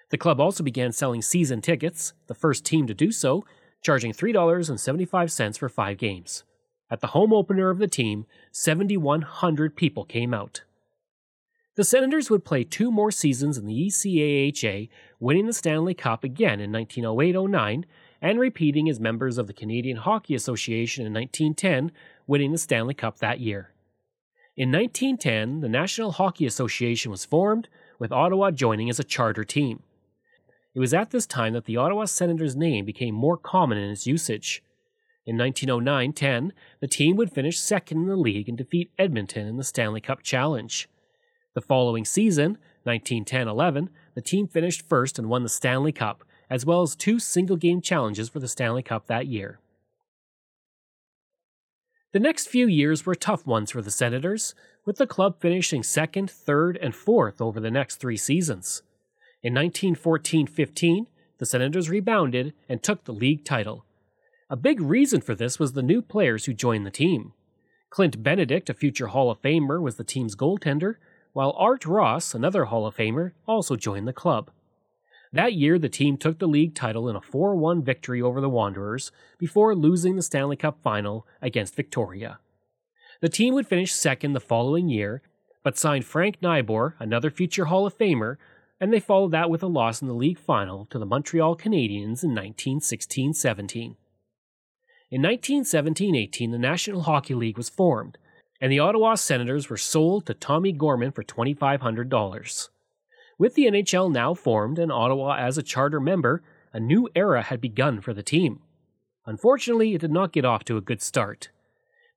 The 0.09 0.17
club 0.17 0.39
also 0.39 0.63
began 0.63 0.91
selling 0.91 1.21
season 1.21 1.61
tickets, 1.61 2.13
the 2.27 2.33
first 2.33 2.65
team 2.65 2.85
to 2.87 2.93
do 2.93 3.11
so, 3.11 3.45
charging 3.81 4.11
$3.75 4.11 5.57
for 5.57 5.69
five 5.69 5.97
games. 5.97 6.43
At 6.91 6.99
the 6.99 7.07
home 7.07 7.31
opener 7.31 7.69
of 7.69 7.77
the 7.77 7.87
team, 7.87 8.25
7,100 8.51 9.75
people 9.77 10.03
came 10.03 10.33
out. 10.33 10.63
The 11.75 11.83
Senators 11.85 12.29
would 12.29 12.43
play 12.43 12.65
two 12.65 12.91
more 12.91 13.11
seasons 13.11 13.57
in 13.57 13.65
the 13.65 13.87
ECAHA, 13.87 14.89
winning 15.19 15.45
the 15.45 15.53
Stanley 15.53 15.93
Cup 15.93 16.25
again 16.25 16.59
in 16.59 16.73
1908 16.73 17.49
09 17.49 17.85
and 18.21 18.39
repeating 18.39 18.89
as 18.89 18.99
members 18.99 19.37
of 19.37 19.47
the 19.47 19.53
Canadian 19.53 19.97
Hockey 19.97 20.35
Association 20.35 21.05
in 21.05 21.13
1910, 21.13 21.91
winning 22.29 22.51
the 22.51 22.59
Stanley 22.59 22.93
Cup 22.93 23.17
that 23.17 23.39
year. 23.39 23.73
In 24.55 24.71
1910, 24.71 25.61
the 25.61 25.67
National 25.67 26.11
Hockey 26.11 26.45
Association 26.45 27.09
was 27.09 27.25
formed, 27.25 27.67
with 27.97 28.11
Ottawa 28.11 28.51
joining 28.51 28.87
as 28.87 28.99
a 28.99 29.03
charter 29.03 29.43
team. 29.43 29.81
It 30.75 30.79
was 30.79 30.93
at 30.93 31.09
this 31.09 31.25
time 31.25 31.53
that 31.53 31.65
the 31.65 31.75
Ottawa 31.75 32.05
Senators 32.05 32.55
name 32.55 32.85
became 32.85 33.15
more 33.15 33.35
common 33.35 33.79
in 33.79 33.89
its 33.89 34.05
usage. 34.05 34.61
In 35.25 35.39
1909 35.39 36.13
10, 36.13 36.53
the 36.79 36.87
team 36.87 37.15
would 37.15 37.31
finish 37.31 37.59
second 37.59 38.03
in 38.03 38.07
the 38.07 38.15
league 38.15 38.47
and 38.47 38.57
defeat 38.57 38.91
Edmonton 38.99 39.47
in 39.47 39.57
the 39.57 39.63
Stanley 39.63 39.99
Cup 39.99 40.21
Challenge. 40.21 40.87
The 41.55 41.61
following 41.61 42.05
season, 42.05 42.59
1910 42.83 43.47
11, 43.47 43.89
the 44.13 44.21
team 44.21 44.47
finished 44.47 44.87
first 44.87 45.17
and 45.17 45.29
won 45.29 45.41
the 45.41 45.49
Stanley 45.49 45.91
Cup, 45.91 46.23
as 46.47 46.63
well 46.63 46.83
as 46.83 46.95
two 46.95 47.17
single 47.17 47.57
game 47.57 47.81
challenges 47.81 48.29
for 48.29 48.39
the 48.39 48.47
Stanley 48.47 48.83
Cup 48.83 49.07
that 49.07 49.25
year. 49.25 49.59
The 52.11 52.19
next 52.19 52.47
few 52.47 52.65
years 52.65 53.05
were 53.05 53.13
tough 53.13 53.45
ones 53.45 53.69
for 53.69 53.83
the 53.83 53.91
Senators, 53.91 54.55
with 54.83 54.97
the 54.97 55.05
club 55.05 55.39
finishing 55.39 55.83
second, 55.83 56.31
third, 56.31 56.75
and 56.81 56.95
fourth 56.95 57.39
over 57.39 57.59
the 57.59 57.69
next 57.69 57.97
three 57.97 58.17
seasons. 58.17 58.81
In 59.43 59.53
1914 59.53 60.47
15, 60.47 61.05
the 61.37 61.45
Senators 61.45 61.87
rebounded 61.87 62.53
and 62.67 62.81
took 62.81 63.03
the 63.03 63.13
league 63.13 63.45
title. 63.45 63.85
A 64.49 64.55
big 64.55 64.81
reason 64.81 65.21
for 65.21 65.35
this 65.35 65.59
was 65.59 65.73
the 65.73 65.83
new 65.83 66.01
players 66.01 66.45
who 66.45 66.53
joined 66.53 66.83
the 66.83 66.91
team. 66.91 67.33
Clint 67.91 68.23
Benedict, 68.23 68.71
a 68.71 68.73
future 68.73 69.07
Hall 69.07 69.29
of 69.29 69.39
Famer, 69.43 69.79
was 69.79 69.97
the 69.97 70.03
team's 70.03 70.35
goaltender, 70.35 70.95
while 71.33 71.55
Art 71.59 71.85
Ross, 71.85 72.33
another 72.33 72.65
Hall 72.65 72.87
of 72.87 72.95
Famer, 72.95 73.33
also 73.47 73.75
joined 73.75 74.07
the 74.07 74.13
club. 74.13 74.49
That 75.31 75.53
year, 75.53 75.77
the 75.77 75.89
team 75.89 76.17
took 76.17 76.39
the 76.39 76.47
league 76.47 76.73
title 76.73 77.07
in 77.07 77.15
a 77.15 77.21
4 77.21 77.55
1 77.55 77.83
victory 77.83 78.21
over 78.21 78.41
the 78.41 78.49
Wanderers 78.49 79.11
before 79.37 79.75
losing 79.75 80.15
the 80.15 80.23
Stanley 80.23 80.55
Cup 80.55 80.81
final 80.81 81.27
against 81.41 81.75
Victoria. 81.75 82.39
The 83.21 83.29
team 83.29 83.53
would 83.53 83.67
finish 83.67 83.93
second 83.93 84.33
the 84.33 84.39
following 84.39 84.89
year, 84.89 85.21
but 85.63 85.77
signed 85.77 86.05
Frank 86.05 86.41
Nighbor, 86.41 86.93
another 86.99 87.29
future 87.29 87.65
Hall 87.65 87.85
of 87.85 87.97
Famer, 87.97 88.37
and 88.79 88.91
they 88.91 88.99
followed 88.99 89.31
that 89.31 89.49
with 89.49 89.61
a 89.61 89.67
loss 89.67 90.01
in 90.01 90.07
the 90.07 90.13
league 90.13 90.39
final 90.39 90.85
to 90.85 90.97
the 90.97 91.05
Montreal 91.05 91.55
Canadiens 91.55 92.23
in 92.23 92.31
1916 92.33 93.33
17. 93.33 93.97
In 95.11 95.21
1917 95.21 96.15
18, 96.15 96.51
the 96.51 96.57
National 96.57 97.01
Hockey 97.01 97.35
League 97.35 97.57
was 97.57 97.69
formed, 97.69 98.17
and 98.61 98.71
the 98.71 98.79
Ottawa 98.79 99.15
Senators 99.15 99.69
were 99.69 99.77
sold 99.77 100.25
to 100.25 100.33
Tommy 100.33 100.71
Gorman 100.71 101.11
for 101.11 101.23
$2,500. 101.23 102.69
With 103.39 103.55
the 103.55 103.67
NHL 103.67 104.11
now 104.11 104.33
formed 104.33 104.77
and 104.77 104.91
Ottawa 104.91 105.37
as 105.37 105.57
a 105.57 105.63
charter 105.63 106.01
member, 106.01 106.43
a 106.73 106.79
new 106.79 107.07
era 107.15 107.41
had 107.41 107.61
begun 107.61 108.01
for 108.01 108.13
the 108.13 108.21
team. 108.21 108.59
Unfortunately, 109.25 109.95
it 109.95 110.01
did 110.01 110.11
not 110.11 110.33
get 110.33 110.43
off 110.43 110.65
to 110.65 110.75
a 110.75 110.81
good 110.81 111.01
start. 111.01 111.49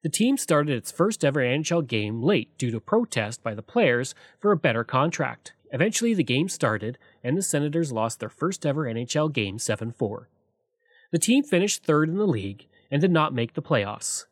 The 0.02 0.08
team 0.08 0.36
started 0.36 0.76
its 0.76 0.90
first 0.90 1.24
ever 1.24 1.40
NHL 1.40 1.86
game 1.86 2.20
late 2.20 2.58
due 2.58 2.72
to 2.72 2.80
protest 2.80 3.40
by 3.40 3.54
the 3.54 3.62
players 3.62 4.16
for 4.40 4.50
a 4.50 4.56
better 4.56 4.82
contract. 4.82 5.52
Eventually, 5.70 6.12
the 6.12 6.24
game 6.24 6.48
started, 6.48 6.98
and 7.22 7.38
the 7.38 7.42
Senators 7.42 7.92
lost 7.92 8.18
their 8.18 8.28
first 8.28 8.66
ever 8.66 8.84
NHL 8.84 9.32
game 9.32 9.60
7 9.60 9.92
4. 9.92 10.28
The 11.12 11.18
team 11.20 11.44
finished 11.44 11.84
third 11.84 12.08
in 12.08 12.16
the 12.16 12.26
league 12.26 12.66
and 12.90 13.00
did 13.00 13.12
not 13.12 13.32
make 13.32 13.54
the 13.54 13.62
playoffs. 13.62 14.24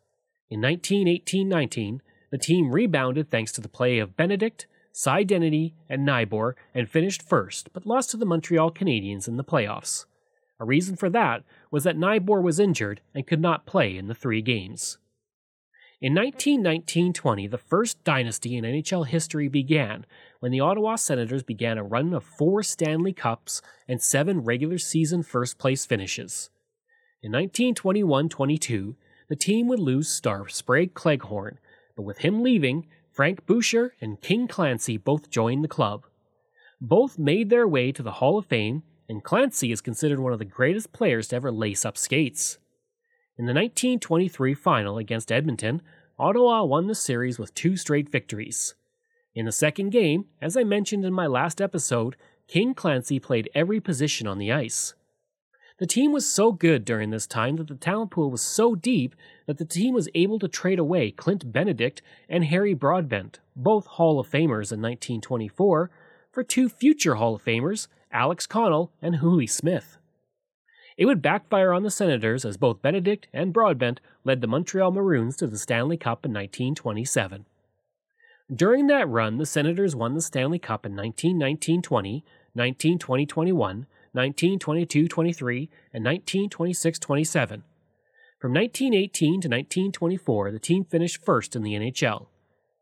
In 0.50 0.60
1918 0.60 1.48
19, 1.48 2.02
the 2.32 2.38
team 2.38 2.72
rebounded 2.72 3.30
thanks 3.30 3.52
to 3.52 3.60
the 3.60 3.68
play 3.68 4.00
of 4.00 4.16
Benedict, 4.16 4.66
Denneny, 4.94 5.74
and 5.88 6.06
Nighbor 6.06 6.54
and 6.74 6.88
finished 6.88 7.22
first, 7.22 7.72
but 7.72 7.86
lost 7.86 8.10
to 8.10 8.16
the 8.16 8.26
Montreal 8.26 8.70
Canadiens 8.70 9.28
in 9.28 9.36
the 9.36 9.44
playoffs. 9.44 10.06
A 10.58 10.64
reason 10.64 10.96
for 10.96 11.08
that 11.10 11.42
was 11.70 11.84
that 11.84 11.96
Nighbor 11.96 12.42
was 12.42 12.60
injured 12.60 13.00
and 13.14 13.26
could 13.26 13.40
not 13.40 13.66
play 13.66 13.96
in 13.96 14.08
the 14.08 14.14
three 14.14 14.42
games. 14.42 14.98
In 16.02 16.14
1919 16.14 17.12
20, 17.12 17.46
the 17.46 17.58
first 17.58 18.02
dynasty 18.04 18.56
in 18.56 18.64
NHL 18.64 19.06
history 19.06 19.48
began 19.48 20.06
when 20.38 20.50
the 20.50 20.60
Ottawa 20.60 20.96
Senators 20.96 21.42
began 21.42 21.76
a 21.76 21.84
run 21.84 22.14
of 22.14 22.24
four 22.24 22.62
Stanley 22.62 23.12
Cups 23.12 23.60
and 23.86 24.00
seven 24.00 24.40
regular 24.40 24.78
season 24.78 25.22
first 25.22 25.58
place 25.58 25.84
finishes. 25.84 26.48
In 27.22 27.32
1921 27.32 28.30
22, 28.30 28.96
the 29.28 29.36
team 29.36 29.68
would 29.68 29.78
lose 29.78 30.08
star 30.08 30.48
Sprague 30.48 30.94
Cleghorn, 30.94 31.58
but 31.94 32.02
with 32.02 32.18
him 32.18 32.42
leaving, 32.42 32.86
Frank 33.12 33.44
Boucher 33.44 33.94
and 34.00 34.20
King 34.20 34.46
Clancy 34.46 34.96
both 34.96 35.30
joined 35.30 35.64
the 35.64 35.68
club. 35.68 36.06
Both 36.80 37.18
made 37.18 37.50
their 37.50 37.66
way 37.66 37.92
to 37.92 38.02
the 38.02 38.12
Hall 38.12 38.38
of 38.38 38.46
Fame, 38.46 38.82
and 39.08 39.24
Clancy 39.24 39.72
is 39.72 39.80
considered 39.80 40.20
one 40.20 40.32
of 40.32 40.38
the 40.38 40.44
greatest 40.44 40.92
players 40.92 41.28
to 41.28 41.36
ever 41.36 41.50
lace 41.50 41.84
up 41.84 41.98
skates. 41.98 42.58
In 43.36 43.46
the 43.46 43.54
1923 43.54 44.54
final 44.54 44.96
against 44.98 45.32
Edmonton, 45.32 45.82
Ottawa 46.18 46.62
won 46.64 46.86
the 46.86 46.94
series 46.94 47.38
with 47.38 47.54
two 47.54 47.76
straight 47.76 48.08
victories. 48.08 48.74
In 49.34 49.46
the 49.46 49.52
second 49.52 49.90
game, 49.90 50.26
as 50.40 50.56
I 50.56 50.64
mentioned 50.64 51.04
in 51.04 51.12
my 51.12 51.26
last 51.26 51.60
episode, 51.60 52.16
King 52.46 52.74
Clancy 52.74 53.18
played 53.18 53.50
every 53.54 53.80
position 53.80 54.26
on 54.26 54.38
the 54.38 54.52
ice. 54.52 54.94
The 55.80 55.86
team 55.86 56.12
was 56.12 56.30
so 56.30 56.52
good 56.52 56.84
during 56.84 57.08
this 57.08 57.26
time 57.26 57.56
that 57.56 57.68
the 57.68 57.74
talent 57.74 58.10
pool 58.10 58.30
was 58.30 58.42
so 58.42 58.74
deep 58.74 59.16
that 59.46 59.56
the 59.56 59.64
team 59.64 59.94
was 59.94 60.10
able 60.14 60.38
to 60.38 60.46
trade 60.46 60.78
away 60.78 61.10
Clint 61.10 61.50
Benedict 61.50 62.02
and 62.28 62.44
Harry 62.44 62.74
Broadbent, 62.74 63.40
both 63.56 63.86
Hall 63.86 64.20
of 64.20 64.28
Famers 64.28 64.70
in 64.70 64.82
1924, 64.82 65.90
for 66.30 66.42
two 66.42 66.68
future 66.68 67.14
Hall 67.14 67.36
of 67.36 67.42
Famers, 67.42 67.88
Alex 68.12 68.46
Connell 68.46 68.92
and 69.00 69.16
Hooley 69.16 69.46
Smith. 69.46 69.96
It 70.98 71.06
would 71.06 71.22
backfire 71.22 71.72
on 71.72 71.82
the 71.82 71.90
Senators 71.90 72.44
as 72.44 72.58
both 72.58 72.82
Benedict 72.82 73.28
and 73.32 73.54
Broadbent 73.54 74.02
led 74.22 74.42
the 74.42 74.46
Montreal 74.46 74.90
Maroons 74.90 75.34
to 75.38 75.46
the 75.46 75.56
Stanley 75.56 75.96
Cup 75.96 76.26
in 76.26 76.32
1927. 76.32 77.46
During 78.54 78.86
that 78.88 79.08
run, 79.08 79.38
the 79.38 79.46
Senators 79.46 79.96
won 79.96 80.12
the 80.12 80.20
Stanley 80.20 80.58
Cup 80.58 80.84
in 80.84 80.94
1919 80.94 81.80
20, 81.80 82.24
1920 82.52 83.24
21, 83.24 83.86
1922 84.12 85.08
23, 85.08 85.70
and 85.92 86.04
1926 86.04 86.98
27. 86.98 87.62
From 88.38 88.54
1918 88.54 89.32
to 89.42 89.48
1924, 89.48 90.50
the 90.50 90.58
team 90.58 90.84
finished 90.84 91.24
first 91.24 91.54
in 91.54 91.62
the 91.62 91.74
NHL. 91.74 92.26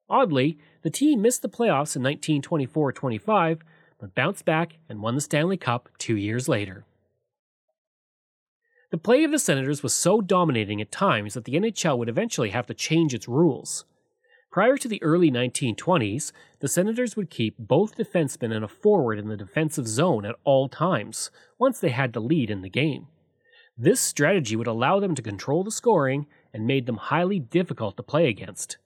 Oddly, 0.08 0.58
the 0.82 0.90
team 0.90 1.20
missed 1.20 1.42
the 1.42 1.48
playoffs 1.48 1.96
in 1.96 2.02
1924 2.02 2.92
25, 2.92 3.62
but 4.00 4.14
bounced 4.14 4.44
back 4.44 4.78
and 4.88 5.02
won 5.02 5.16
the 5.16 5.20
Stanley 5.20 5.56
Cup 5.56 5.88
two 5.98 6.16
years 6.16 6.48
later. 6.48 6.84
The 8.90 8.98
play 8.98 9.24
of 9.24 9.32
the 9.32 9.38
Senators 9.38 9.82
was 9.82 9.92
so 9.92 10.20
dominating 10.22 10.80
at 10.80 10.90
times 10.90 11.34
that 11.34 11.44
the 11.44 11.54
NHL 11.54 11.98
would 11.98 12.08
eventually 12.08 12.50
have 12.50 12.66
to 12.68 12.74
change 12.74 13.12
its 13.12 13.28
rules. 13.28 13.84
Prior 14.58 14.76
to 14.76 14.88
the 14.88 15.00
early 15.04 15.30
1920s, 15.30 16.32
the 16.58 16.66
Senators 16.66 17.14
would 17.14 17.30
keep 17.30 17.54
both 17.60 17.96
defensemen 17.96 18.52
and 18.52 18.64
a 18.64 18.66
forward 18.66 19.16
in 19.16 19.28
the 19.28 19.36
defensive 19.36 19.86
zone 19.86 20.24
at 20.24 20.34
all 20.42 20.68
times, 20.68 21.30
once 21.60 21.78
they 21.78 21.90
had 21.90 22.12
the 22.12 22.20
lead 22.20 22.50
in 22.50 22.62
the 22.62 22.68
game. 22.68 23.06
This 23.76 24.00
strategy 24.00 24.56
would 24.56 24.66
allow 24.66 24.98
them 24.98 25.14
to 25.14 25.22
control 25.22 25.62
the 25.62 25.70
scoring 25.70 26.26
and 26.52 26.66
made 26.66 26.86
them 26.86 26.96
highly 26.96 27.38
difficult 27.38 27.96
to 27.98 28.02
play 28.02 28.26
against. 28.26 28.78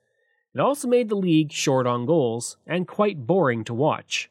It 0.54 0.60
also 0.60 0.88
made 0.88 1.08
the 1.08 1.14
league 1.14 1.52
short 1.52 1.86
on 1.86 2.04
goals 2.04 2.58
and 2.66 2.86
quite 2.86 3.26
boring 3.26 3.64
to 3.64 3.72
watch. 3.72 4.28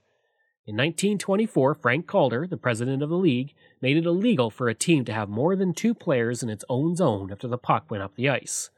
In 0.67 0.75
1924, 0.75 1.73
Frank 1.73 2.05
Calder, 2.05 2.45
the 2.45 2.55
president 2.55 3.01
of 3.01 3.09
the 3.09 3.17
league, 3.17 3.55
made 3.81 3.97
it 3.97 4.05
illegal 4.05 4.51
for 4.51 4.69
a 4.69 4.75
team 4.75 5.05
to 5.05 5.13
have 5.13 5.27
more 5.27 5.55
than 5.55 5.73
two 5.73 5.95
players 5.95 6.43
in 6.43 6.51
its 6.51 6.65
own 6.69 6.95
zone 6.95 7.31
after 7.31 7.47
the 7.47 7.57
puck 7.57 7.89
went 7.89 8.03
up 8.03 8.13
the 8.13 8.29
ice. 8.29 8.69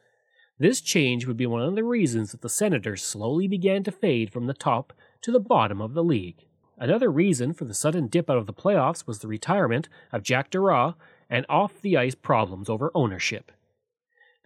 This 0.63 0.79
change 0.79 1.27
would 1.27 1.36
be 1.36 1.46
one 1.46 1.62
of 1.62 1.75
the 1.75 1.84
reasons 1.84 2.32
that 2.32 2.39
the 2.39 2.48
Senators 2.48 3.03
slowly 3.03 3.50
began 3.50 3.84
to 3.84 3.91
fade 3.91 4.32
from 4.32 4.48
the 4.48 4.53
top 4.53 4.93
to 5.22 5.29
the 5.29 5.38
bottom 5.38 5.82
of 5.82 5.93
the 5.93 6.05
league. 6.05 6.46
Another 6.77 7.12
reason 7.12 7.51
for 7.51 7.65
the 7.65 7.74
sudden 7.74 8.08
dip 8.08 8.29
out 8.29 8.38
of 8.38 8.46
the 8.46 8.53
playoffs 8.53 9.05
was 9.05 9.20
the 9.20 9.27
retirement 9.27 9.89
of 10.13 10.24
Jack 10.24 10.50
Darragh 10.50 10.96
and 11.29 11.46
off 11.50 11.82
the 11.82 11.98
ice 11.98 12.15
problems 12.15 12.70
over 12.70 12.91
ownership. 12.96 13.51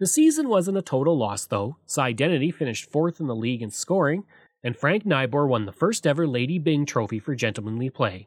The 0.00 0.08
season 0.08 0.48
wasn't 0.48 0.78
a 0.78 0.82
total 0.82 1.16
loss, 1.16 1.46
though. 1.46 1.76
Cy 1.86 2.12
finished 2.12 2.90
fourth 2.90 3.20
in 3.20 3.28
the 3.28 3.36
league 3.36 3.62
in 3.62 3.70
scoring, 3.70 4.24
and 4.64 4.76
Frank 4.76 5.04
Nighbor 5.04 5.46
won 5.46 5.66
the 5.66 5.72
first 5.72 6.04
ever 6.04 6.26
Lady 6.26 6.58
Byng 6.58 6.84
Trophy 6.84 7.20
for 7.20 7.36
gentlemanly 7.36 7.90
play. 7.90 8.26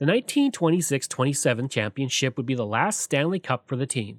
The 0.00 0.06
1926 0.06 1.06
27 1.06 1.68
championship 1.68 2.36
would 2.36 2.46
be 2.46 2.56
the 2.56 2.66
last 2.66 2.98
Stanley 2.98 3.38
Cup 3.38 3.68
for 3.68 3.76
the 3.76 3.86
team. 3.86 4.18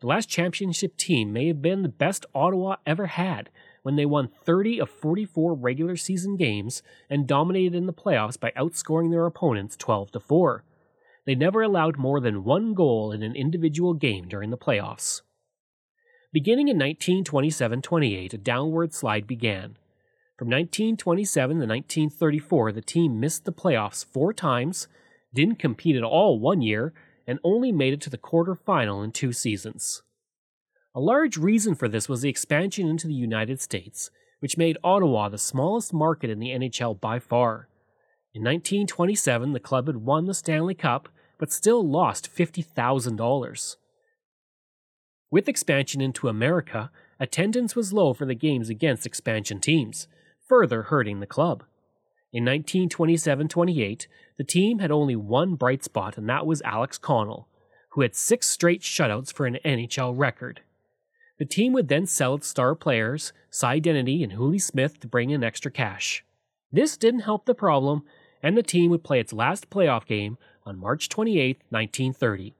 The 0.00 0.06
last 0.06 0.28
championship 0.28 0.96
team 0.96 1.32
may 1.32 1.46
have 1.48 1.62
been 1.62 1.82
the 1.82 1.88
best 1.88 2.26
Ottawa 2.34 2.76
ever 2.86 3.06
had 3.06 3.50
when 3.82 3.96
they 3.96 4.06
won 4.06 4.28
30 4.28 4.78
of 4.80 4.90
44 4.90 5.54
regular 5.54 5.96
season 5.96 6.36
games 6.36 6.82
and 7.08 7.26
dominated 7.26 7.74
in 7.74 7.86
the 7.86 7.92
playoffs 7.92 8.38
by 8.38 8.52
outscoring 8.52 9.10
their 9.10 9.26
opponents 9.26 9.76
12 9.76 10.12
to 10.12 10.20
4. 10.20 10.64
They 11.26 11.34
never 11.34 11.62
allowed 11.62 11.98
more 11.98 12.20
than 12.20 12.44
one 12.44 12.74
goal 12.74 13.12
in 13.12 13.22
an 13.22 13.34
individual 13.34 13.94
game 13.94 14.28
during 14.28 14.50
the 14.50 14.58
playoffs. 14.58 15.22
Beginning 16.32 16.68
in 16.68 16.76
1927 16.76 17.82
28, 17.82 18.34
a 18.34 18.38
downward 18.38 18.94
slide 18.94 19.26
began. 19.26 19.76
From 20.38 20.48
1927 20.48 21.56
to 21.56 21.66
1934, 21.66 22.72
the 22.72 22.80
team 22.80 23.20
missed 23.20 23.44
the 23.44 23.52
playoffs 23.52 24.04
four 24.04 24.32
times, 24.32 24.88
didn't 25.34 25.58
compete 25.58 25.96
at 25.96 26.02
all 26.02 26.38
one 26.38 26.62
year, 26.62 26.94
and 27.30 27.38
only 27.44 27.70
made 27.70 27.92
it 27.92 28.00
to 28.00 28.10
the 28.10 28.18
quarterfinal 28.18 29.04
in 29.04 29.12
two 29.12 29.32
seasons. 29.32 30.02
A 30.96 31.00
large 31.00 31.36
reason 31.36 31.76
for 31.76 31.86
this 31.86 32.08
was 32.08 32.22
the 32.22 32.28
expansion 32.28 32.88
into 32.88 33.06
the 33.06 33.14
United 33.14 33.60
States, 33.60 34.10
which 34.40 34.58
made 34.58 34.76
Ottawa 34.82 35.28
the 35.28 35.38
smallest 35.38 35.94
market 35.94 36.28
in 36.28 36.40
the 36.40 36.48
NHL 36.48 37.00
by 37.00 37.20
far. 37.20 37.68
In 38.34 38.42
1927, 38.42 39.52
the 39.52 39.60
club 39.60 39.86
had 39.86 39.98
won 39.98 40.24
the 40.24 40.34
Stanley 40.34 40.74
Cup, 40.74 41.08
but 41.38 41.52
still 41.52 41.88
lost 41.88 42.34
$50,000. 42.34 43.76
With 45.30 45.48
expansion 45.48 46.00
into 46.00 46.26
America, 46.26 46.90
attendance 47.20 47.76
was 47.76 47.92
low 47.92 48.12
for 48.12 48.26
the 48.26 48.34
games 48.34 48.68
against 48.68 49.06
expansion 49.06 49.60
teams 49.60 50.08
further 50.48 50.82
hurting 50.82 51.20
the 51.20 51.28
club. 51.28 51.62
In 52.32 52.44
1927 52.44 53.48
28, 53.48 54.08
the 54.38 54.44
team 54.44 54.78
had 54.78 54.90
only 54.90 55.16
one 55.16 55.56
bright 55.56 55.82
spot, 55.82 56.16
and 56.16 56.28
that 56.28 56.46
was 56.46 56.62
Alex 56.62 56.96
Connell, 56.96 57.48
who 57.90 58.02
had 58.02 58.14
six 58.14 58.46
straight 58.46 58.82
shutouts 58.82 59.32
for 59.32 59.46
an 59.46 59.58
NHL 59.64 60.16
record. 60.16 60.60
The 61.38 61.44
team 61.44 61.72
would 61.72 61.88
then 61.88 62.06
sell 62.06 62.34
its 62.34 62.46
star 62.46 62.74
players, 62.74 63.32
Cy 63.50 63.80
Denneny 63.80 64.22
and 64.22 64.32
Hooley 64.32 64.58
Smith, 64.58 65.00
to 65.00 65.08
bring 65.08 65.30
in 65.30 65.42
extra 65.42 65.70
cash. 65.70 66.24
This 66.70 66.96
didn't 66.96 67.20
help 67.20 67.46
the 67.46 67.54
problem, 67.54 68.04
and 68.42 68.56
the 68.56 68.62
team 68.62 68.90
would 68.90 69.02
play 69.02 69.18
its 69.18 69.32
last 69.32 69.68
playoff 69.68 70.06
game 70.06 70.38
on 70.64 70.78
March 70.78 71.08
28, 71.08 71.62
1930. 71.70 72.54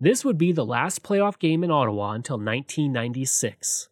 This 0.00 0.24
would 0.24 0.38
be 0.38 0.52
the 0.52 0.64
last 0.64 1.02
playoff 1.02 1.38
game 1.38 1.62
in 1.62 1.70
Ottawa 1.70 2.12
until 2.12 2.36
1996. 2.36 3.88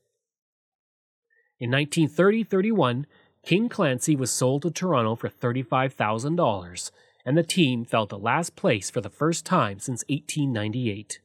In 1.60 1.70
1930 1.70 2.44
31, 2.44 3.06
King 3.44 3.68
Clancy 3.68 4.14
was 4.14 4.30
sold 4.30 4.62
to 4.62 4.70
Toronto 4.70 5.16
for 5.16 5.28
$35,000, 5.28 6.90
and 7.24 7.36
the 7.36 7.42
team 7.42 7.84
fell 7.84 8.06
to 8.06 8.16
last 8.16 8.54
place 8.54 8.90
for 8.90 9.00
the 9.00 9.08
first 9.10 9.46
time 9.46 9.78
since 9.78 10.04
1898. 10.08 11.20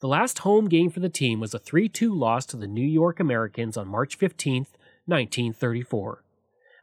The 0.00 0.08
last 0.08 0.40
home 0.40 0.68
game 0.68 0.90
for 0.90 1.00
the 1.00 1.08
team 1.08 1.40
was 1.40 1.54
a 1.54 1.58
3 1.58 1.88
2 1.88 2.14
loss 2.14 2.46
to 2.46 2.56
the 2.56 2.66
New 2.66 2.86
York 2.86 3.20
Americans 3.20 3.76
on 3.76 3.88
March 3.88 4.16
15, 4.16 4.66
1934. 5.06 6.22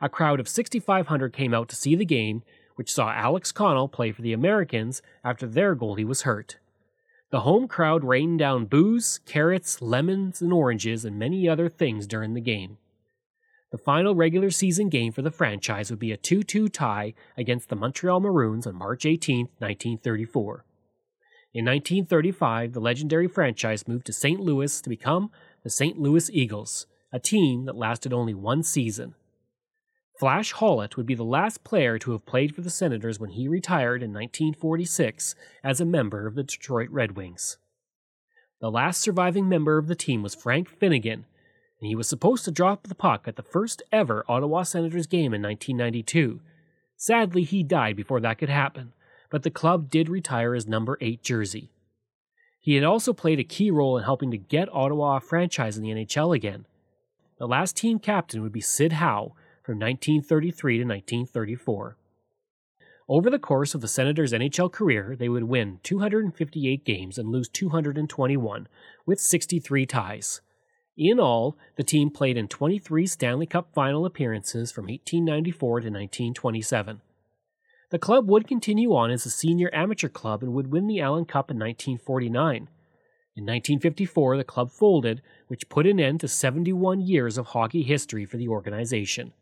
A 0.01 0.10
crowd 0.10 0.39
of 0.39 0.50
6,500 0.50 1.32
came 1.32 1.53
out 1.53 1.70
to 1.70 1.75
see 1.75 1.96
the 1.96 2.06
game, 2.06 2.44
which 2.75 2.91
saw 2.91 3.12
Alex 3.12 3.51
Connell 3.51 3.88
play 3.88 4.12
for 4.12 4.24
the 4.24 4.34
Americans 4.34 5.01
after 5.24 5.46
their 5.46 5.75
goalie 5.75 6.06
was 6.06 6.24
hurt. 6.24 6.58
The 7.30 7.41
home 7.41 7.68
crowd 7.68 8.03
rained 8.03 8.39
down 8.39 8.65
booze, 8.65 9.20
carrots, 9.25 9.82
lemons, 9.82 10.41
and 10.41 10.51
oranges, 10.51 11.06
and 11.06 11.18
many 11.18 11.48
other 11.48 11.70
things 11.70 12.08
during 12.08 12.34
the 12.34 12.41
game. 12.41 12.77
The 13.71 13.77
final 13.77 14.15
regular 14.15 14.49
season 14.49 14.89
game 14.89 15.13
for 15.13 15.21
the 15.21 15.31
franchise 15.31 15.89
would 15.89 15.99
be 15.99 16.11
a 16.11 16.17
2 16.17 16.43
2 16.43 16.67
tie 16.67 17.13
against 17.37 17.69
the 17.69 17.75
Montreal 17.77 18.19
Maroons 18.19 18.67
on 18.67 18.75
March 18.75 19.05
18, 19.05 19.47
1934. 19.59 20.65
In 21.53 21.65
1935, 21.65 22.73
the 22.73 22.81
legendary 22.81 23.27
franchise 23.27 23.87
moved 23.87 24.05
to 24.07 24.13
St. 24.13 24.41
Louis 24.41 24.81
to 24.81 24.89
become 24.89 25.31
the 25.63 25.69
St. 25.69 25.97
Louis 25.97 26.29
Eagles, 26.33 26.85
a 27.13 27.19
team 27.19 27.65
that 27.65 27.77
lasted 27.77 28.11
only 28.11 28.33
one 28.33 28.61
season. 28.63 29.15
Flash 30.19 30.51
Hollett 30.51 30.97
would 30.97 31.05
be 31.05 31.15
the 31.15 31.23
last 31.23 31.63
player 31.63 31.97
to 31.99 32.11
have 32.11 32.25
played 32.25 32.53
for 32.53 32.61
the 32.61 32.69
Senators 32.69 33.19
when 33.19 33.31
he 33.31 33.47
retired 33.47 34.03
in 34.03 34.11
1946 34.11 35.33
as 35.63 35.79
a 35.79 35.85
member 35.85 36.27
of 36.27 36.35
the 36.35 36.43
Detroit 36.43 36.89
Red 36.89 37.15
Wings. 37.15 37.57
The 38.59 38.69
last 38.69 39.01
surviving 39.01 39.49
member 39.49 39.77
of 39.77 39.87
the 39.87 39.95
team 39.95 40.21
was 40.21 40.35
Frank 40.35 40.69
Finnigan, 40.69 41.25
and 41.81 41.88
he 41.88 41.95
was 41.95 42.07
supposed 42.07 42.45
to 42.45 42.51
drop 42.51 42.83
the 42.83 42.95
puck 42.95 43.27
at 43.27 43.35
the 43.35 43.41
first 43.41 43.81
ever 43.91 44.23
Ottawa 44.29 44.61
Senators 44.63 45.07
game 45.07 45.33
in 45.33 45.41
1992. 45.41 46.39
Sadly, 46.95 47.43
he 47.43 47.63
died 47.63 47.95
before 47.95 48.19
that 48.19 48.38
could 48.38 48.50
happen, 48.50 48.93
but 49.31 49.41
the 49.41 49.50
club 49.50 49.89
did 49.89 50.07
retire 50.07 50.53
his 50.53 50.67
number 50.67 50.97
8 51.01 51.23
jersey. 51.23 51.71
He 52.59 52.75
had 52.75 52.83
also 52.83 53.11
played 53.11 53.39
a 53.39 53.43
key 53.43 53.71
role 53.71 53.97
in 53.97 54.03
helping 54.03 54.29
to 54.29 54.38
get 54.38 54.69
Ottawa 54.71 55.17
a 55.17 55.19
franchise 55.19 55.77
in 55.77 55.83
the 55.83 55.89
NHL 55.89 56.35
again. 56.35 56.67
The 57.39 57.47
last 57.47 57.75
team 57.75 57.97
captain 57.97 58.43
would 58.43 58.51
be 58.51 58.61
Sid 58.61 58.93
Howe 58.93 59.33
from 59.63 59.79
1933 59.79 60.77
to 60.77 60.83
1934. 60.83 61.97
Over 63.09 63.29
the 63.31 63.39
course 63.39 63.73
of 63.73 63.81
the 63.81 63.88
Senators' 63.88 64.31
NHL 64.31 64.71
career, 64.71 65.15
they 65.17 65.27
would 65.27 65.45
win 65.45 65.79
258 65.81 66.85
games 66.85 67.17
and 67.17 67.29
lose 67.29 67.50
221, 67.50 68.67
with 69.07 69.19
63 69.19 69.85
ties. 69.88 70.41
In 70.98 71.19
all, 71.19 71.57
the 71.77 71.83
team 71.83 72.10
played 72.10 72.38
in 72.38 72.48
23 72.48 73.07
Stanley 73.07 73.45
Cup 73.45 73.74
final 73.74 74.05
appearances 74.05 74.71
from 74.71 74.86
1894 74.86 75.69
to 75.69 75.88
1927. 75.88 77.01
The 77.91 78.00
club 78.00 78.29
would 78.29 78.48
continue 78.48 78.95
on 78.95 79.12
as 79.12 79.25
a 79.25 79.29
senior 79.29 79.69
amateur 79.74 80.10
club 80.10 80.43
and 80.43 80.53
would 80.53 80.71
win 80.71 80.88
the 80.88 81.01
Allan 81.01 81.25
Cup 81.25 81.51
in 81.51 81.58
1949. 81.58 82.69
In 83.36 83.45
1954, 83.45 84.38
the 84.38 84.43
club 84.43 84.71
folded, 84.71 85.21
which 85.47 85.69
put 85.69 85.88
an 85.88 85.99
end 85.99 86.19
to 86.21 86.27
71 86.27 87.01
years 87.01 87.38
of 87.38 87.47
hockey 87.47 87.84
history 87.84 88.25
for 88.25 88.38
the 88.38 88.47
organization. 88.47 89.34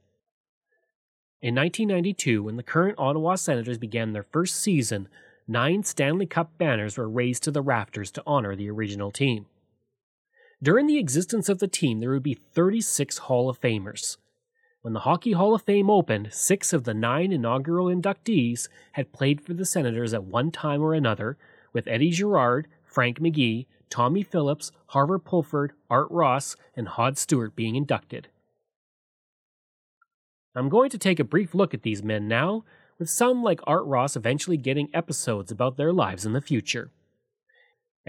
In 1.42 1.56
1992, 1.56 2.44
when 2.44 2.58
the 2.58 2.64
current 2.64 3.00
Ottawa 3.00 3.36
Senators 3.36 3.78
began 3.78 4.14
their 4.14 4.24
first 4.24 4.56
season, 4.56 5.08
nine 5.48 5.84
Stanley 5.84 6.26
Cup 6.26 6.58
banners 6.58 6.98
were 6.98 7.10
raised 7.10 7.44
to 7.44 7.52
the 7.52 7.62
rafters 7.62 8.12
to 8.12 8.24
honor 8.28 8.56
the 8.56 8.70
original 8.70 9.10
team. 9.10 9.48
During 10.62 10.88
the 10.88 10.98
existence 10.98 11.48
of 11.48 11.60
the 11.60 11.70
team, 11.70 12.00
there 12.00 12.12
would 12.12 12.24
be 12.24 12.34
36 12.34 13.20
Hall 13.20 13.50
of 13.50 13.62
Famers. 13.62 14.18
When 14.82 14.94
the 14.94 15.02
Hockey 15.02 15.32
Hall 15.32 15.56
of 15.56 15.62
Fame 15.62 15.90
opened, 15.90 16.34
six 16.34 16.74
of 16.74 16.84
the 16.84 16.94
nine 16.94 17.32
inaugural 17.32 17.88
inductees 17.88 18.68
had 18.94 19.14
played 19.14 19.40
for 19.40 19.54
the 19.54 19.66
Senators 19.66 20.14
at 20.14 20.26
one 20.26 20.52
time 20.52 20.82
or 20.82 20.94
another, 20.94 21.38
with 21.72 21.88
Eddie 21.88 22.12
Gerard, 22.12 22.68
Frank 22.84 23.20
McGee, 23.20 23.68
Tommy 23.90 24.22
Phillips, 24.22 24.72
Harvey 24.88 25.20
Pulford, 25.24 25.72
Art 25.90 26.08
Ross, 26.10 26.58
and 26.76 26.90
Hod 26.90 27.18
Stuart 27.18 27.56
being 27.56 27.76
inducted. 27.76 28.28
I'm 30.56 30.68
going 30.68 30.90
to 30.90 30.98
take 30.98 31.20
a 31.20 31.24
brief 31.24 31.56
look 31.56 31.74
at 31.74 31.84
these 31.84 32.04
men 32.04 32.28
now, 32.28 32.66
with 32.98 33.10
some 33.10 33.42
like 33.44 33.62
Art 33.66 33.86
Ross 33.86 34.18
eventually 34.18 34.58
getting 34.58 34.90
episodes 34.94 35.52
about 35.52 35.78
their 35.78 35.94
lives 35.94 36.26
in 36.26 36.34
the 36.34 36.42
future. 36.42 36.92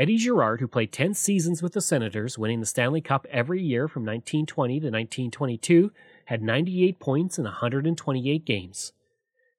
Eddie 0.00 0.16
Gerard, 0.16 0.60
who 0.60 0.66
played 0.66 0.92
10 0.92 1.12
seasons 1.12 1.62
with 1.62 1.74
the 1.74 1.82
Senators, 1.82 2.38
winning 2.38 2.60
the 2.60 2.66
Stanley 2.66 3.02
Cup 3.02 3.26
every 3.30 3.62
year 3.62 3.86
from 3.86 4.02
1920 4.02 4.80
to 4.80 4.86
1922, 4.86 5.92
had 6.24 6.42
98 6.42 6.98
points 6.98 7.36
in 7.36 7.44
128 7.44 8.46
games. 8.46 8.94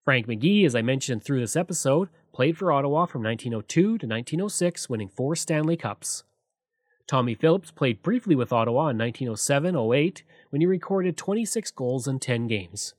Frank 0.04 0.26
McGee, 0.26 0.66
as 0.66 0.74
I 0.74 0.82
mentioned 0.82 1.24
through 1.24 1.42
this 1.42 1.56
episode, 1.56 2.10
played 2.34 2.58
for 2.58 2.72
Ottawa 2.72 3.06
from 3.06 3.22
1902 3.22 3.82
to 3.82 4.08
1906, 4.08 4.90
winning 4.90 5.10
four 5.10 5.36
Stanley 5.36 5.78
Cups. 5.78 6.24
Tommy 7.06 7.36
Phillips 7.36 7.70
played 7.70 8.02
briefly 8.02 8.34
with 8.36 8.52
Ottawa 8.52 8.90
in 8.90 8.98
1907 8.98 9.76
08 9.76 10.24
when 10.50 10.62
he 10.62 10.66
recorded 10.66 11.18
26 11.18 11.70
goals 11.70 12.08
in 12.08 12.18
10 12.18 12.48
games. 12.48 12.96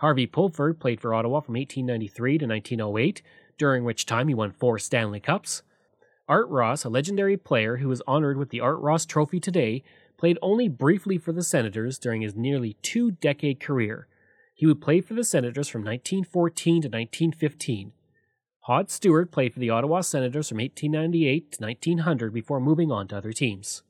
Harvey 0.00 0.26
Pulford 0.26 0.78
played 0.78 1.00
for 1.00 1.14
Ottawa 1.14 1.40
from 1.40 1.54
1893 1.54 2.36
to 2.36 2.46
1908, 2.46 3.22
during 3.56 3.84
which 3.84 4.04
time 4.04 4.28
he 4.28 4.34
won 4.34 4.52
four 4.52 4.78
Stanley 4.78 5.20
Cups. 5.20 5.62
Art 6.26 6.48
Ross, 6.48 6.84
a 6.84 6.88
legendary 6.88 7.36
player 7.36 7.76
who 7.76 7.90
is 7.90 8.02
honored 8.06 8.38
with 8.38 8.48
the 8.48 8.60
Art 8.60 8.78
Ross 8.80 9.04
Trophy 9.04 9.40
today, 9.40 9.82
played 10.16 10.38
only 10.40 10.68
briefly 10.68 11.18
for 11.18 11.32
the 11.32 11.42
Senators 11.42 11.98
during 11.98 12.22
his 12.22 12.34
nearly 12.34 12.76
two 12.80 13.10
decade 13.10 13.60
career. 13.60 14.08
He 14.54 14.64
would 14.64 14.80
play 14.80 15.00
for 15.00 15.12
the 15.12 15.24
Senators 15.24 15.68
from 15.68 15.82
1914 15.82 16.74
to 16.82 16.88
1915. 16.88 17.92
Hod 18.60 18.90
Stuart 18.90 19.30
played 19.30 19.52
for 19.52 19.60
the 19.60 19.68
Ottawa 19.68 20.00
Senators 20.00 20.48
from 20.48 20.58
1898 20.58 21.52
to 21.52 21.62
1900 21.62 22.32
before 22.32 22.60
moving 22.60 22.90
on 22.90 23.06
to 23.08 23.16
other 23.18 23.32
teams. 23.32 23.82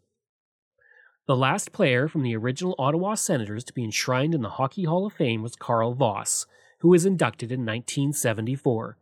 The 1.26 1.36
last 1.36 1.70
player 1.70 2.08
from 2.08 2.22
the 2.22 2.36
original 2.36 2.74
Ottawa 2.78 3.14
Senators 3.14 3.62
to 3.64 3.72
be 3.72 3.84
enshrined 3.84 4.34
in 4.34 4.42
the 4.42 4.50
Hockey 4.50 4.84
Hall 4.84 5.06
of 5.06 5.12
Fame 5.12 5.42
was 5.42 5.54
Carl 5.54 5.94
Voss, 5.94 6.46
who 6.80 6.88
was 6.88 7.06
inducted 7.06 7.52
in 7.52 7.60
1974. 7.60 8.98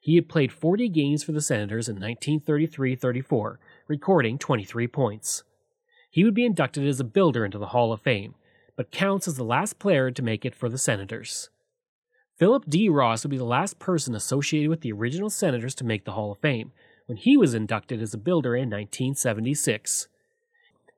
He 0.00 0.14
had 0.16 0.28
played 0.28 0.50
40 0.50 0.88
games 0.88 1.22
for 1.22 1.32
the 1.32 1.42
Senators 1.42 1.88
in 1.88 1.96
1933 1.96 2.96
34, 2.96 3.60
recording 3.86 4.38
23 4.38 4.88
points. 4.88 5.44
He 6.10 6.24
would 6.24 6.34
be 6.34 6.46
inducted 6.46 6.86
as 6.86 6.98
a 6.98 7.04
builder 7.04 7.44
into 7.44 7.58
the 7.58 7.68
Hall 7.68 7.92
of 7.92 8.00
Fame, 8.00 8.34
but 8.76 8.90
counts 8.90 9.28
as 9.28 9.36
the 9.36 9.44
last 9.44 9.78
player 9.78 10.10
to 10.10 10.22
make 10.22 10.46
it 10.46 10.54
for 10.54 10.70
the 10.70 10.78
Senators. 10.78 11.50
Philip 12.38 12.64
D. 12.66 12.88
Ross 12.88 13.22
would 13.22 13.30
be 13.30 13.36
the 13.36 13.44
last 13.44 13.78
person 13.78 14.14
associated 14.14 14.70
with 14.70 14.80
the 14.80 14.92
original 14.92 15.28
Senators 15.28 15.74
to 15.74 15.84
make 15.84 16.06
the 16.06 16.12
Hall 16.12 16.32
of 16.32 16.38
Fame, 16.38 16.72
when 17.04 17.18
he 17.18 17.36
was 17.36 17.52
inducted 17.52 18.00
as 18.00 18.14
a 18.14 18.18
builder 18.18 18.54
in 18.54 18.70
1976. 18.70 20.08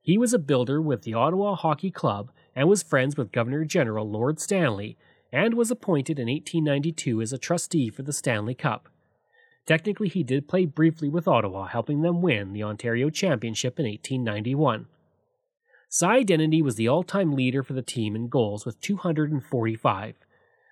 He 0.00 0.16
was 0.16 0.32
a 0.32 0.38
builder 0.38 0.80
with 0.80 1.02
the 1.02 1.14
Ottawa 1.14 1.56
Hockey 1.56 1.90
Club 1.90 2.30
and 2.54 2.68
was 2.68 2.82
friends 2.82 3.16
with 3.16 3.32
Governor 3.32 3.64
General 3.64 4.08
Lord 4.08 4.38
Stanley, 4.38 4.96
and 5.32 5.54
was 5.54 5.70
appointed 5.70 6.18
in 6.18 6.28
1892 6.28 7.22
as 7.22 7.32
a 7.32 7.38
trustee 7.38 7.88
for 7.88 8.02
the 8.02 8.12
Stanley 8.12 8.54
Cup. 8.54 8.88
Technically, 9.64 10.08
he 10.08 10.22
did 10.22 10.48
play 10.48 10.66
briefly 10.66 11.08
with 11.08 11.28
Ottawa, 11.28 11.66
helping 11.66 12.02
them 12.02 12.20
win 12.20 12.52
the 12.52 12.62
Ontario 12.62 13.10
Championship 13.10 13.78
in 13.78 13.86
1891. 13.86 14.86
Cy 15.88 16.24
Denneny 16.24 16.62
was 16.62 16.76
the 16.76 16.88
all 16.88 17.02
time 17.02 17.32
leader 17.32 17.62
for 17.62 17.74
the 17.74 17.82
team 17.82 18.16
in 18.16 18.28
goals 18.28 18.66
with 18.66 18.80
245, 18.80 20.14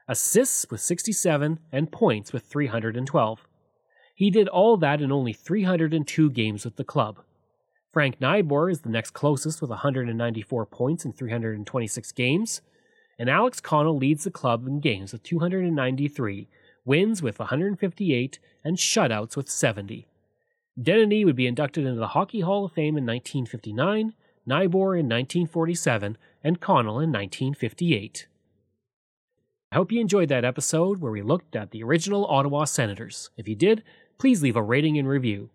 assists 0.09 0.67
with 0.71 0.81
67, 0.81 1.61
and 1.71 1.93
points 1.93 2.33
with 2.33 2.43
312. 2.45 3.47
He 4.15 4.31
did 4.31 4.49
all 4.49 4.77
that 4.79 5.01
in 5.01 5.13
only 5.13 5.33
302 5.33 6.31
games 6.31 6.65
with 6.65 6.77
the 6.77 6.85
club. 6.85 7.21
Frank 7.93 8.19
Nighbor 8.21 8.71
is 8.71 8.81
the 8.81 8.89
next 8.89 9.11
closest 9.13 9.61
with 9.61 9.71
194 9.71 10.67
points 10.67 11.05
in 11.05 11.13
326 11.13 12.13
games, 12.13 12.61
and 13.21 13.29
Alex 13.29 13.61
Connell 13.61 13.99
leads 13.99 14.25
the 14.25 14.31
club 14.31 14.67
in 14.67 14.81
games 14.81 15.13
with 15.13 15.23
293, 15.25 16.49
wins 16.87 17.23
with 17.23 17.39
158, 17.39 18.39
and 18.65 18.79
shutouts 18.79 19.37
with 19.37 19.51
70. 19.51 20.09
Denneny 20.81 21.27
would 21.27 21.37
be 21.37 21.47
inducted 21.47 21.85
into 21.85 22.01
the 22.01 22.09
Hockey 22.09 22.41
Hall 22.41 22.65
of 22.65 22.73
Fame 22.73 22.97
in 22.97 23.05
1959, 23.05 24.15
Nighbor 24.49 24.99
in 24.99 25.07
1947, 25.07 26.17
and 26.43 26.61
Connell 26.63 26.99
in 26.99 27.13
1958. 27.13 28.27
I 29.71 29.77
hope 29.77 29.93
you 29.93 30.01
enjoyed 30.01 30.31
that 30.31 30.47
episode 30.47 31.03
where 31.03 31.13
we 31.13 31.21
looked 31.21 31.55
at 31.55 31.73
the 31.73 31.83
original 31.83 32.25
Ottawa 32.25 32.65
Senators. 32.65 33.29
If 33.37 33.47
you 33.47 33.55
did, 33.55 33.83
please 34.17 34.43
leave 34.43 34.57
a 34.57 34.63
rating 34.63 34.97
and 34.97 35.07
review. 35.07 35.51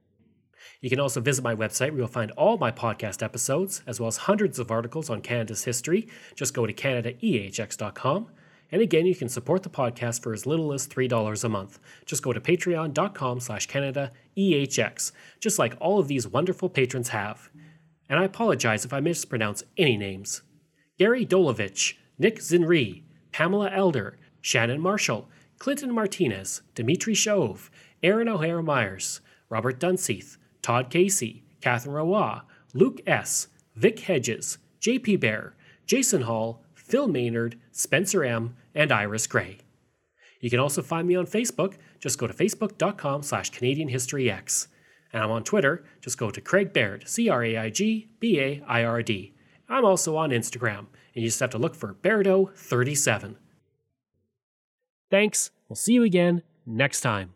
You 0.81 0.89
can 0.89 0.99
also 0.99 1.21
visit 1.21 1.43
my 1.43 1.55
website 1.55 1.91
where 1.91 1.99
you'll 1.99 2.07
find 2.07 2.31
all 2.31 2.57
my 2.57 2.71
podcast 2.71 3.23
episodes, 3.23 3.81
as 3.87 3.99
well 3.99 4.07
as 4.07 4.17
hundreds 4.17 4.59
of 4.59 4.71
articles 4.71 5.09
on 5.09 5.21
Canada's 5.21 5.63
history. 5.63 6.07
Just 6.35 6.53
go 6.53 6.65
to 6.65 6.73
CanadaEHX.com. 6.73 8.27
And 8.71 8.81
again, 8.81 9.05
you 9.05 9.15
can 9.15 9.29
support 9.29 9.63
the 9.63 9.69
podcast 9.69 10.21
for 10.23 10.33
as 10.33 10.45
little 10.45 10.73
as 10.73 10.87
$3 10.87 11.43
a 11.43 11.49
month. 11.49 11.79
Just 12.05 12.23
go 12.23 12.33
to 12.33 12.41
patreon.com 12.41 13.39
slash 13.39 13.67
CanadaEHX, 13.67 15.11
just 15.39 15.59
like 15.59 15.75
all 15.79 15.99
of 15.99 16.07
these 16.07 16.27
wonderful 16.27 16.69
patrons 16.69 17.09
have. 17.09 17.49
And 18.09 18.19
I 18.19 18.23
apologize 18.25 18.85
if 18.85 18.93
I 18.93 18.99
mispronounce 18.99 19.63
any 19.77 19.97
names. 19.97 20.41
Gary 20.97 21.25
Dolovich, 21.25 21.95
Nick 22.17 22.39
Zinri, 22.39 23.03
Pamela 23.31 23.69
Elder, 23.71 24.17
Shannon 24.41 24.79
Marshall, 24.79 25.27
Clinton 25.57 25.93
Martinez, 25.93 26.61
Dimitri 26.73 27.13
Shove, 27.13 27.71
Aaron 28.03 28.29
O'Hara 28.29 28.61
Myers, 28.63 29.21
Robert 29.49 29.79
Dunseith, 29.79 30.37
Todd 30.65 30.89
Casey, 30.89 31.43
Catherine 31.61 31.93
Roy, 31.93 32.39
Luke 32.73 32.99
S., 33.05 33.49
Vic 33.75 33.99
Hedges, 33.99 34.57
JP 34.81 35.19
Bear, 35.19 35.55
Jason 35.85 36.23
Hall, 36.23 36.63
Phil 36.73 37.07
Maynard, 37.07 37.59
Spencer 37.71 38.23
M., 38.23 38.55
and 38.73 38.91
Iris 38.91 39.27
Gray. 39.27 39.59
You 40.39 40.49
can 40.49 40.59
also 40.59 40.81
find 40.81 41.07
me 41.07 41.15
on 41.15 41.27
Facebook. 41.27 41.75
Just 41.99 42.17
go 42.17 42.25
to 42.25 42.33
facebook.com 42.33 43.21
slash 43.21 43.51
Canadian 43.51 43.89
History 43.89 44.31
X. 44.31 44.67
And 45.13 45.21
I'm 45.21 45.29
on 45.29 45.43
Twitter. 45.43 45.85
Just 46.01 46.17
go 46.17 46.31
to 46.31 46.41
Craig 46.41 46.73
Baird, 46.73 47.07
C 47.07 47.29
R 47.29 47.43
A 47.43 47.57
I 47.57 47.69
G 47.69 48.09
B 48.19 48.39
A 48.39 48.63
I 48.67 48.83
R 48.83 49.03
D. 49.03 49.35
I'm 49.69 49.85
also 49.85 50.17
on 50.17 50.31
Instagram 50.31 50.87
and 51.13 51.23
you 51.23 51.25
just 51.25 51.41
have 51.41 51.51
to 51.51 51.59
look 51.59 51.75
for 51.75 51.93
Berdo37. 51.93 53.35
Thanks. 55.11 55.51
We'll 55.69 55.75
see 55.75 55.93
you 55.93 56.01
again 56.01 56.41
next 56.65 57.01
time. 57.01 57.35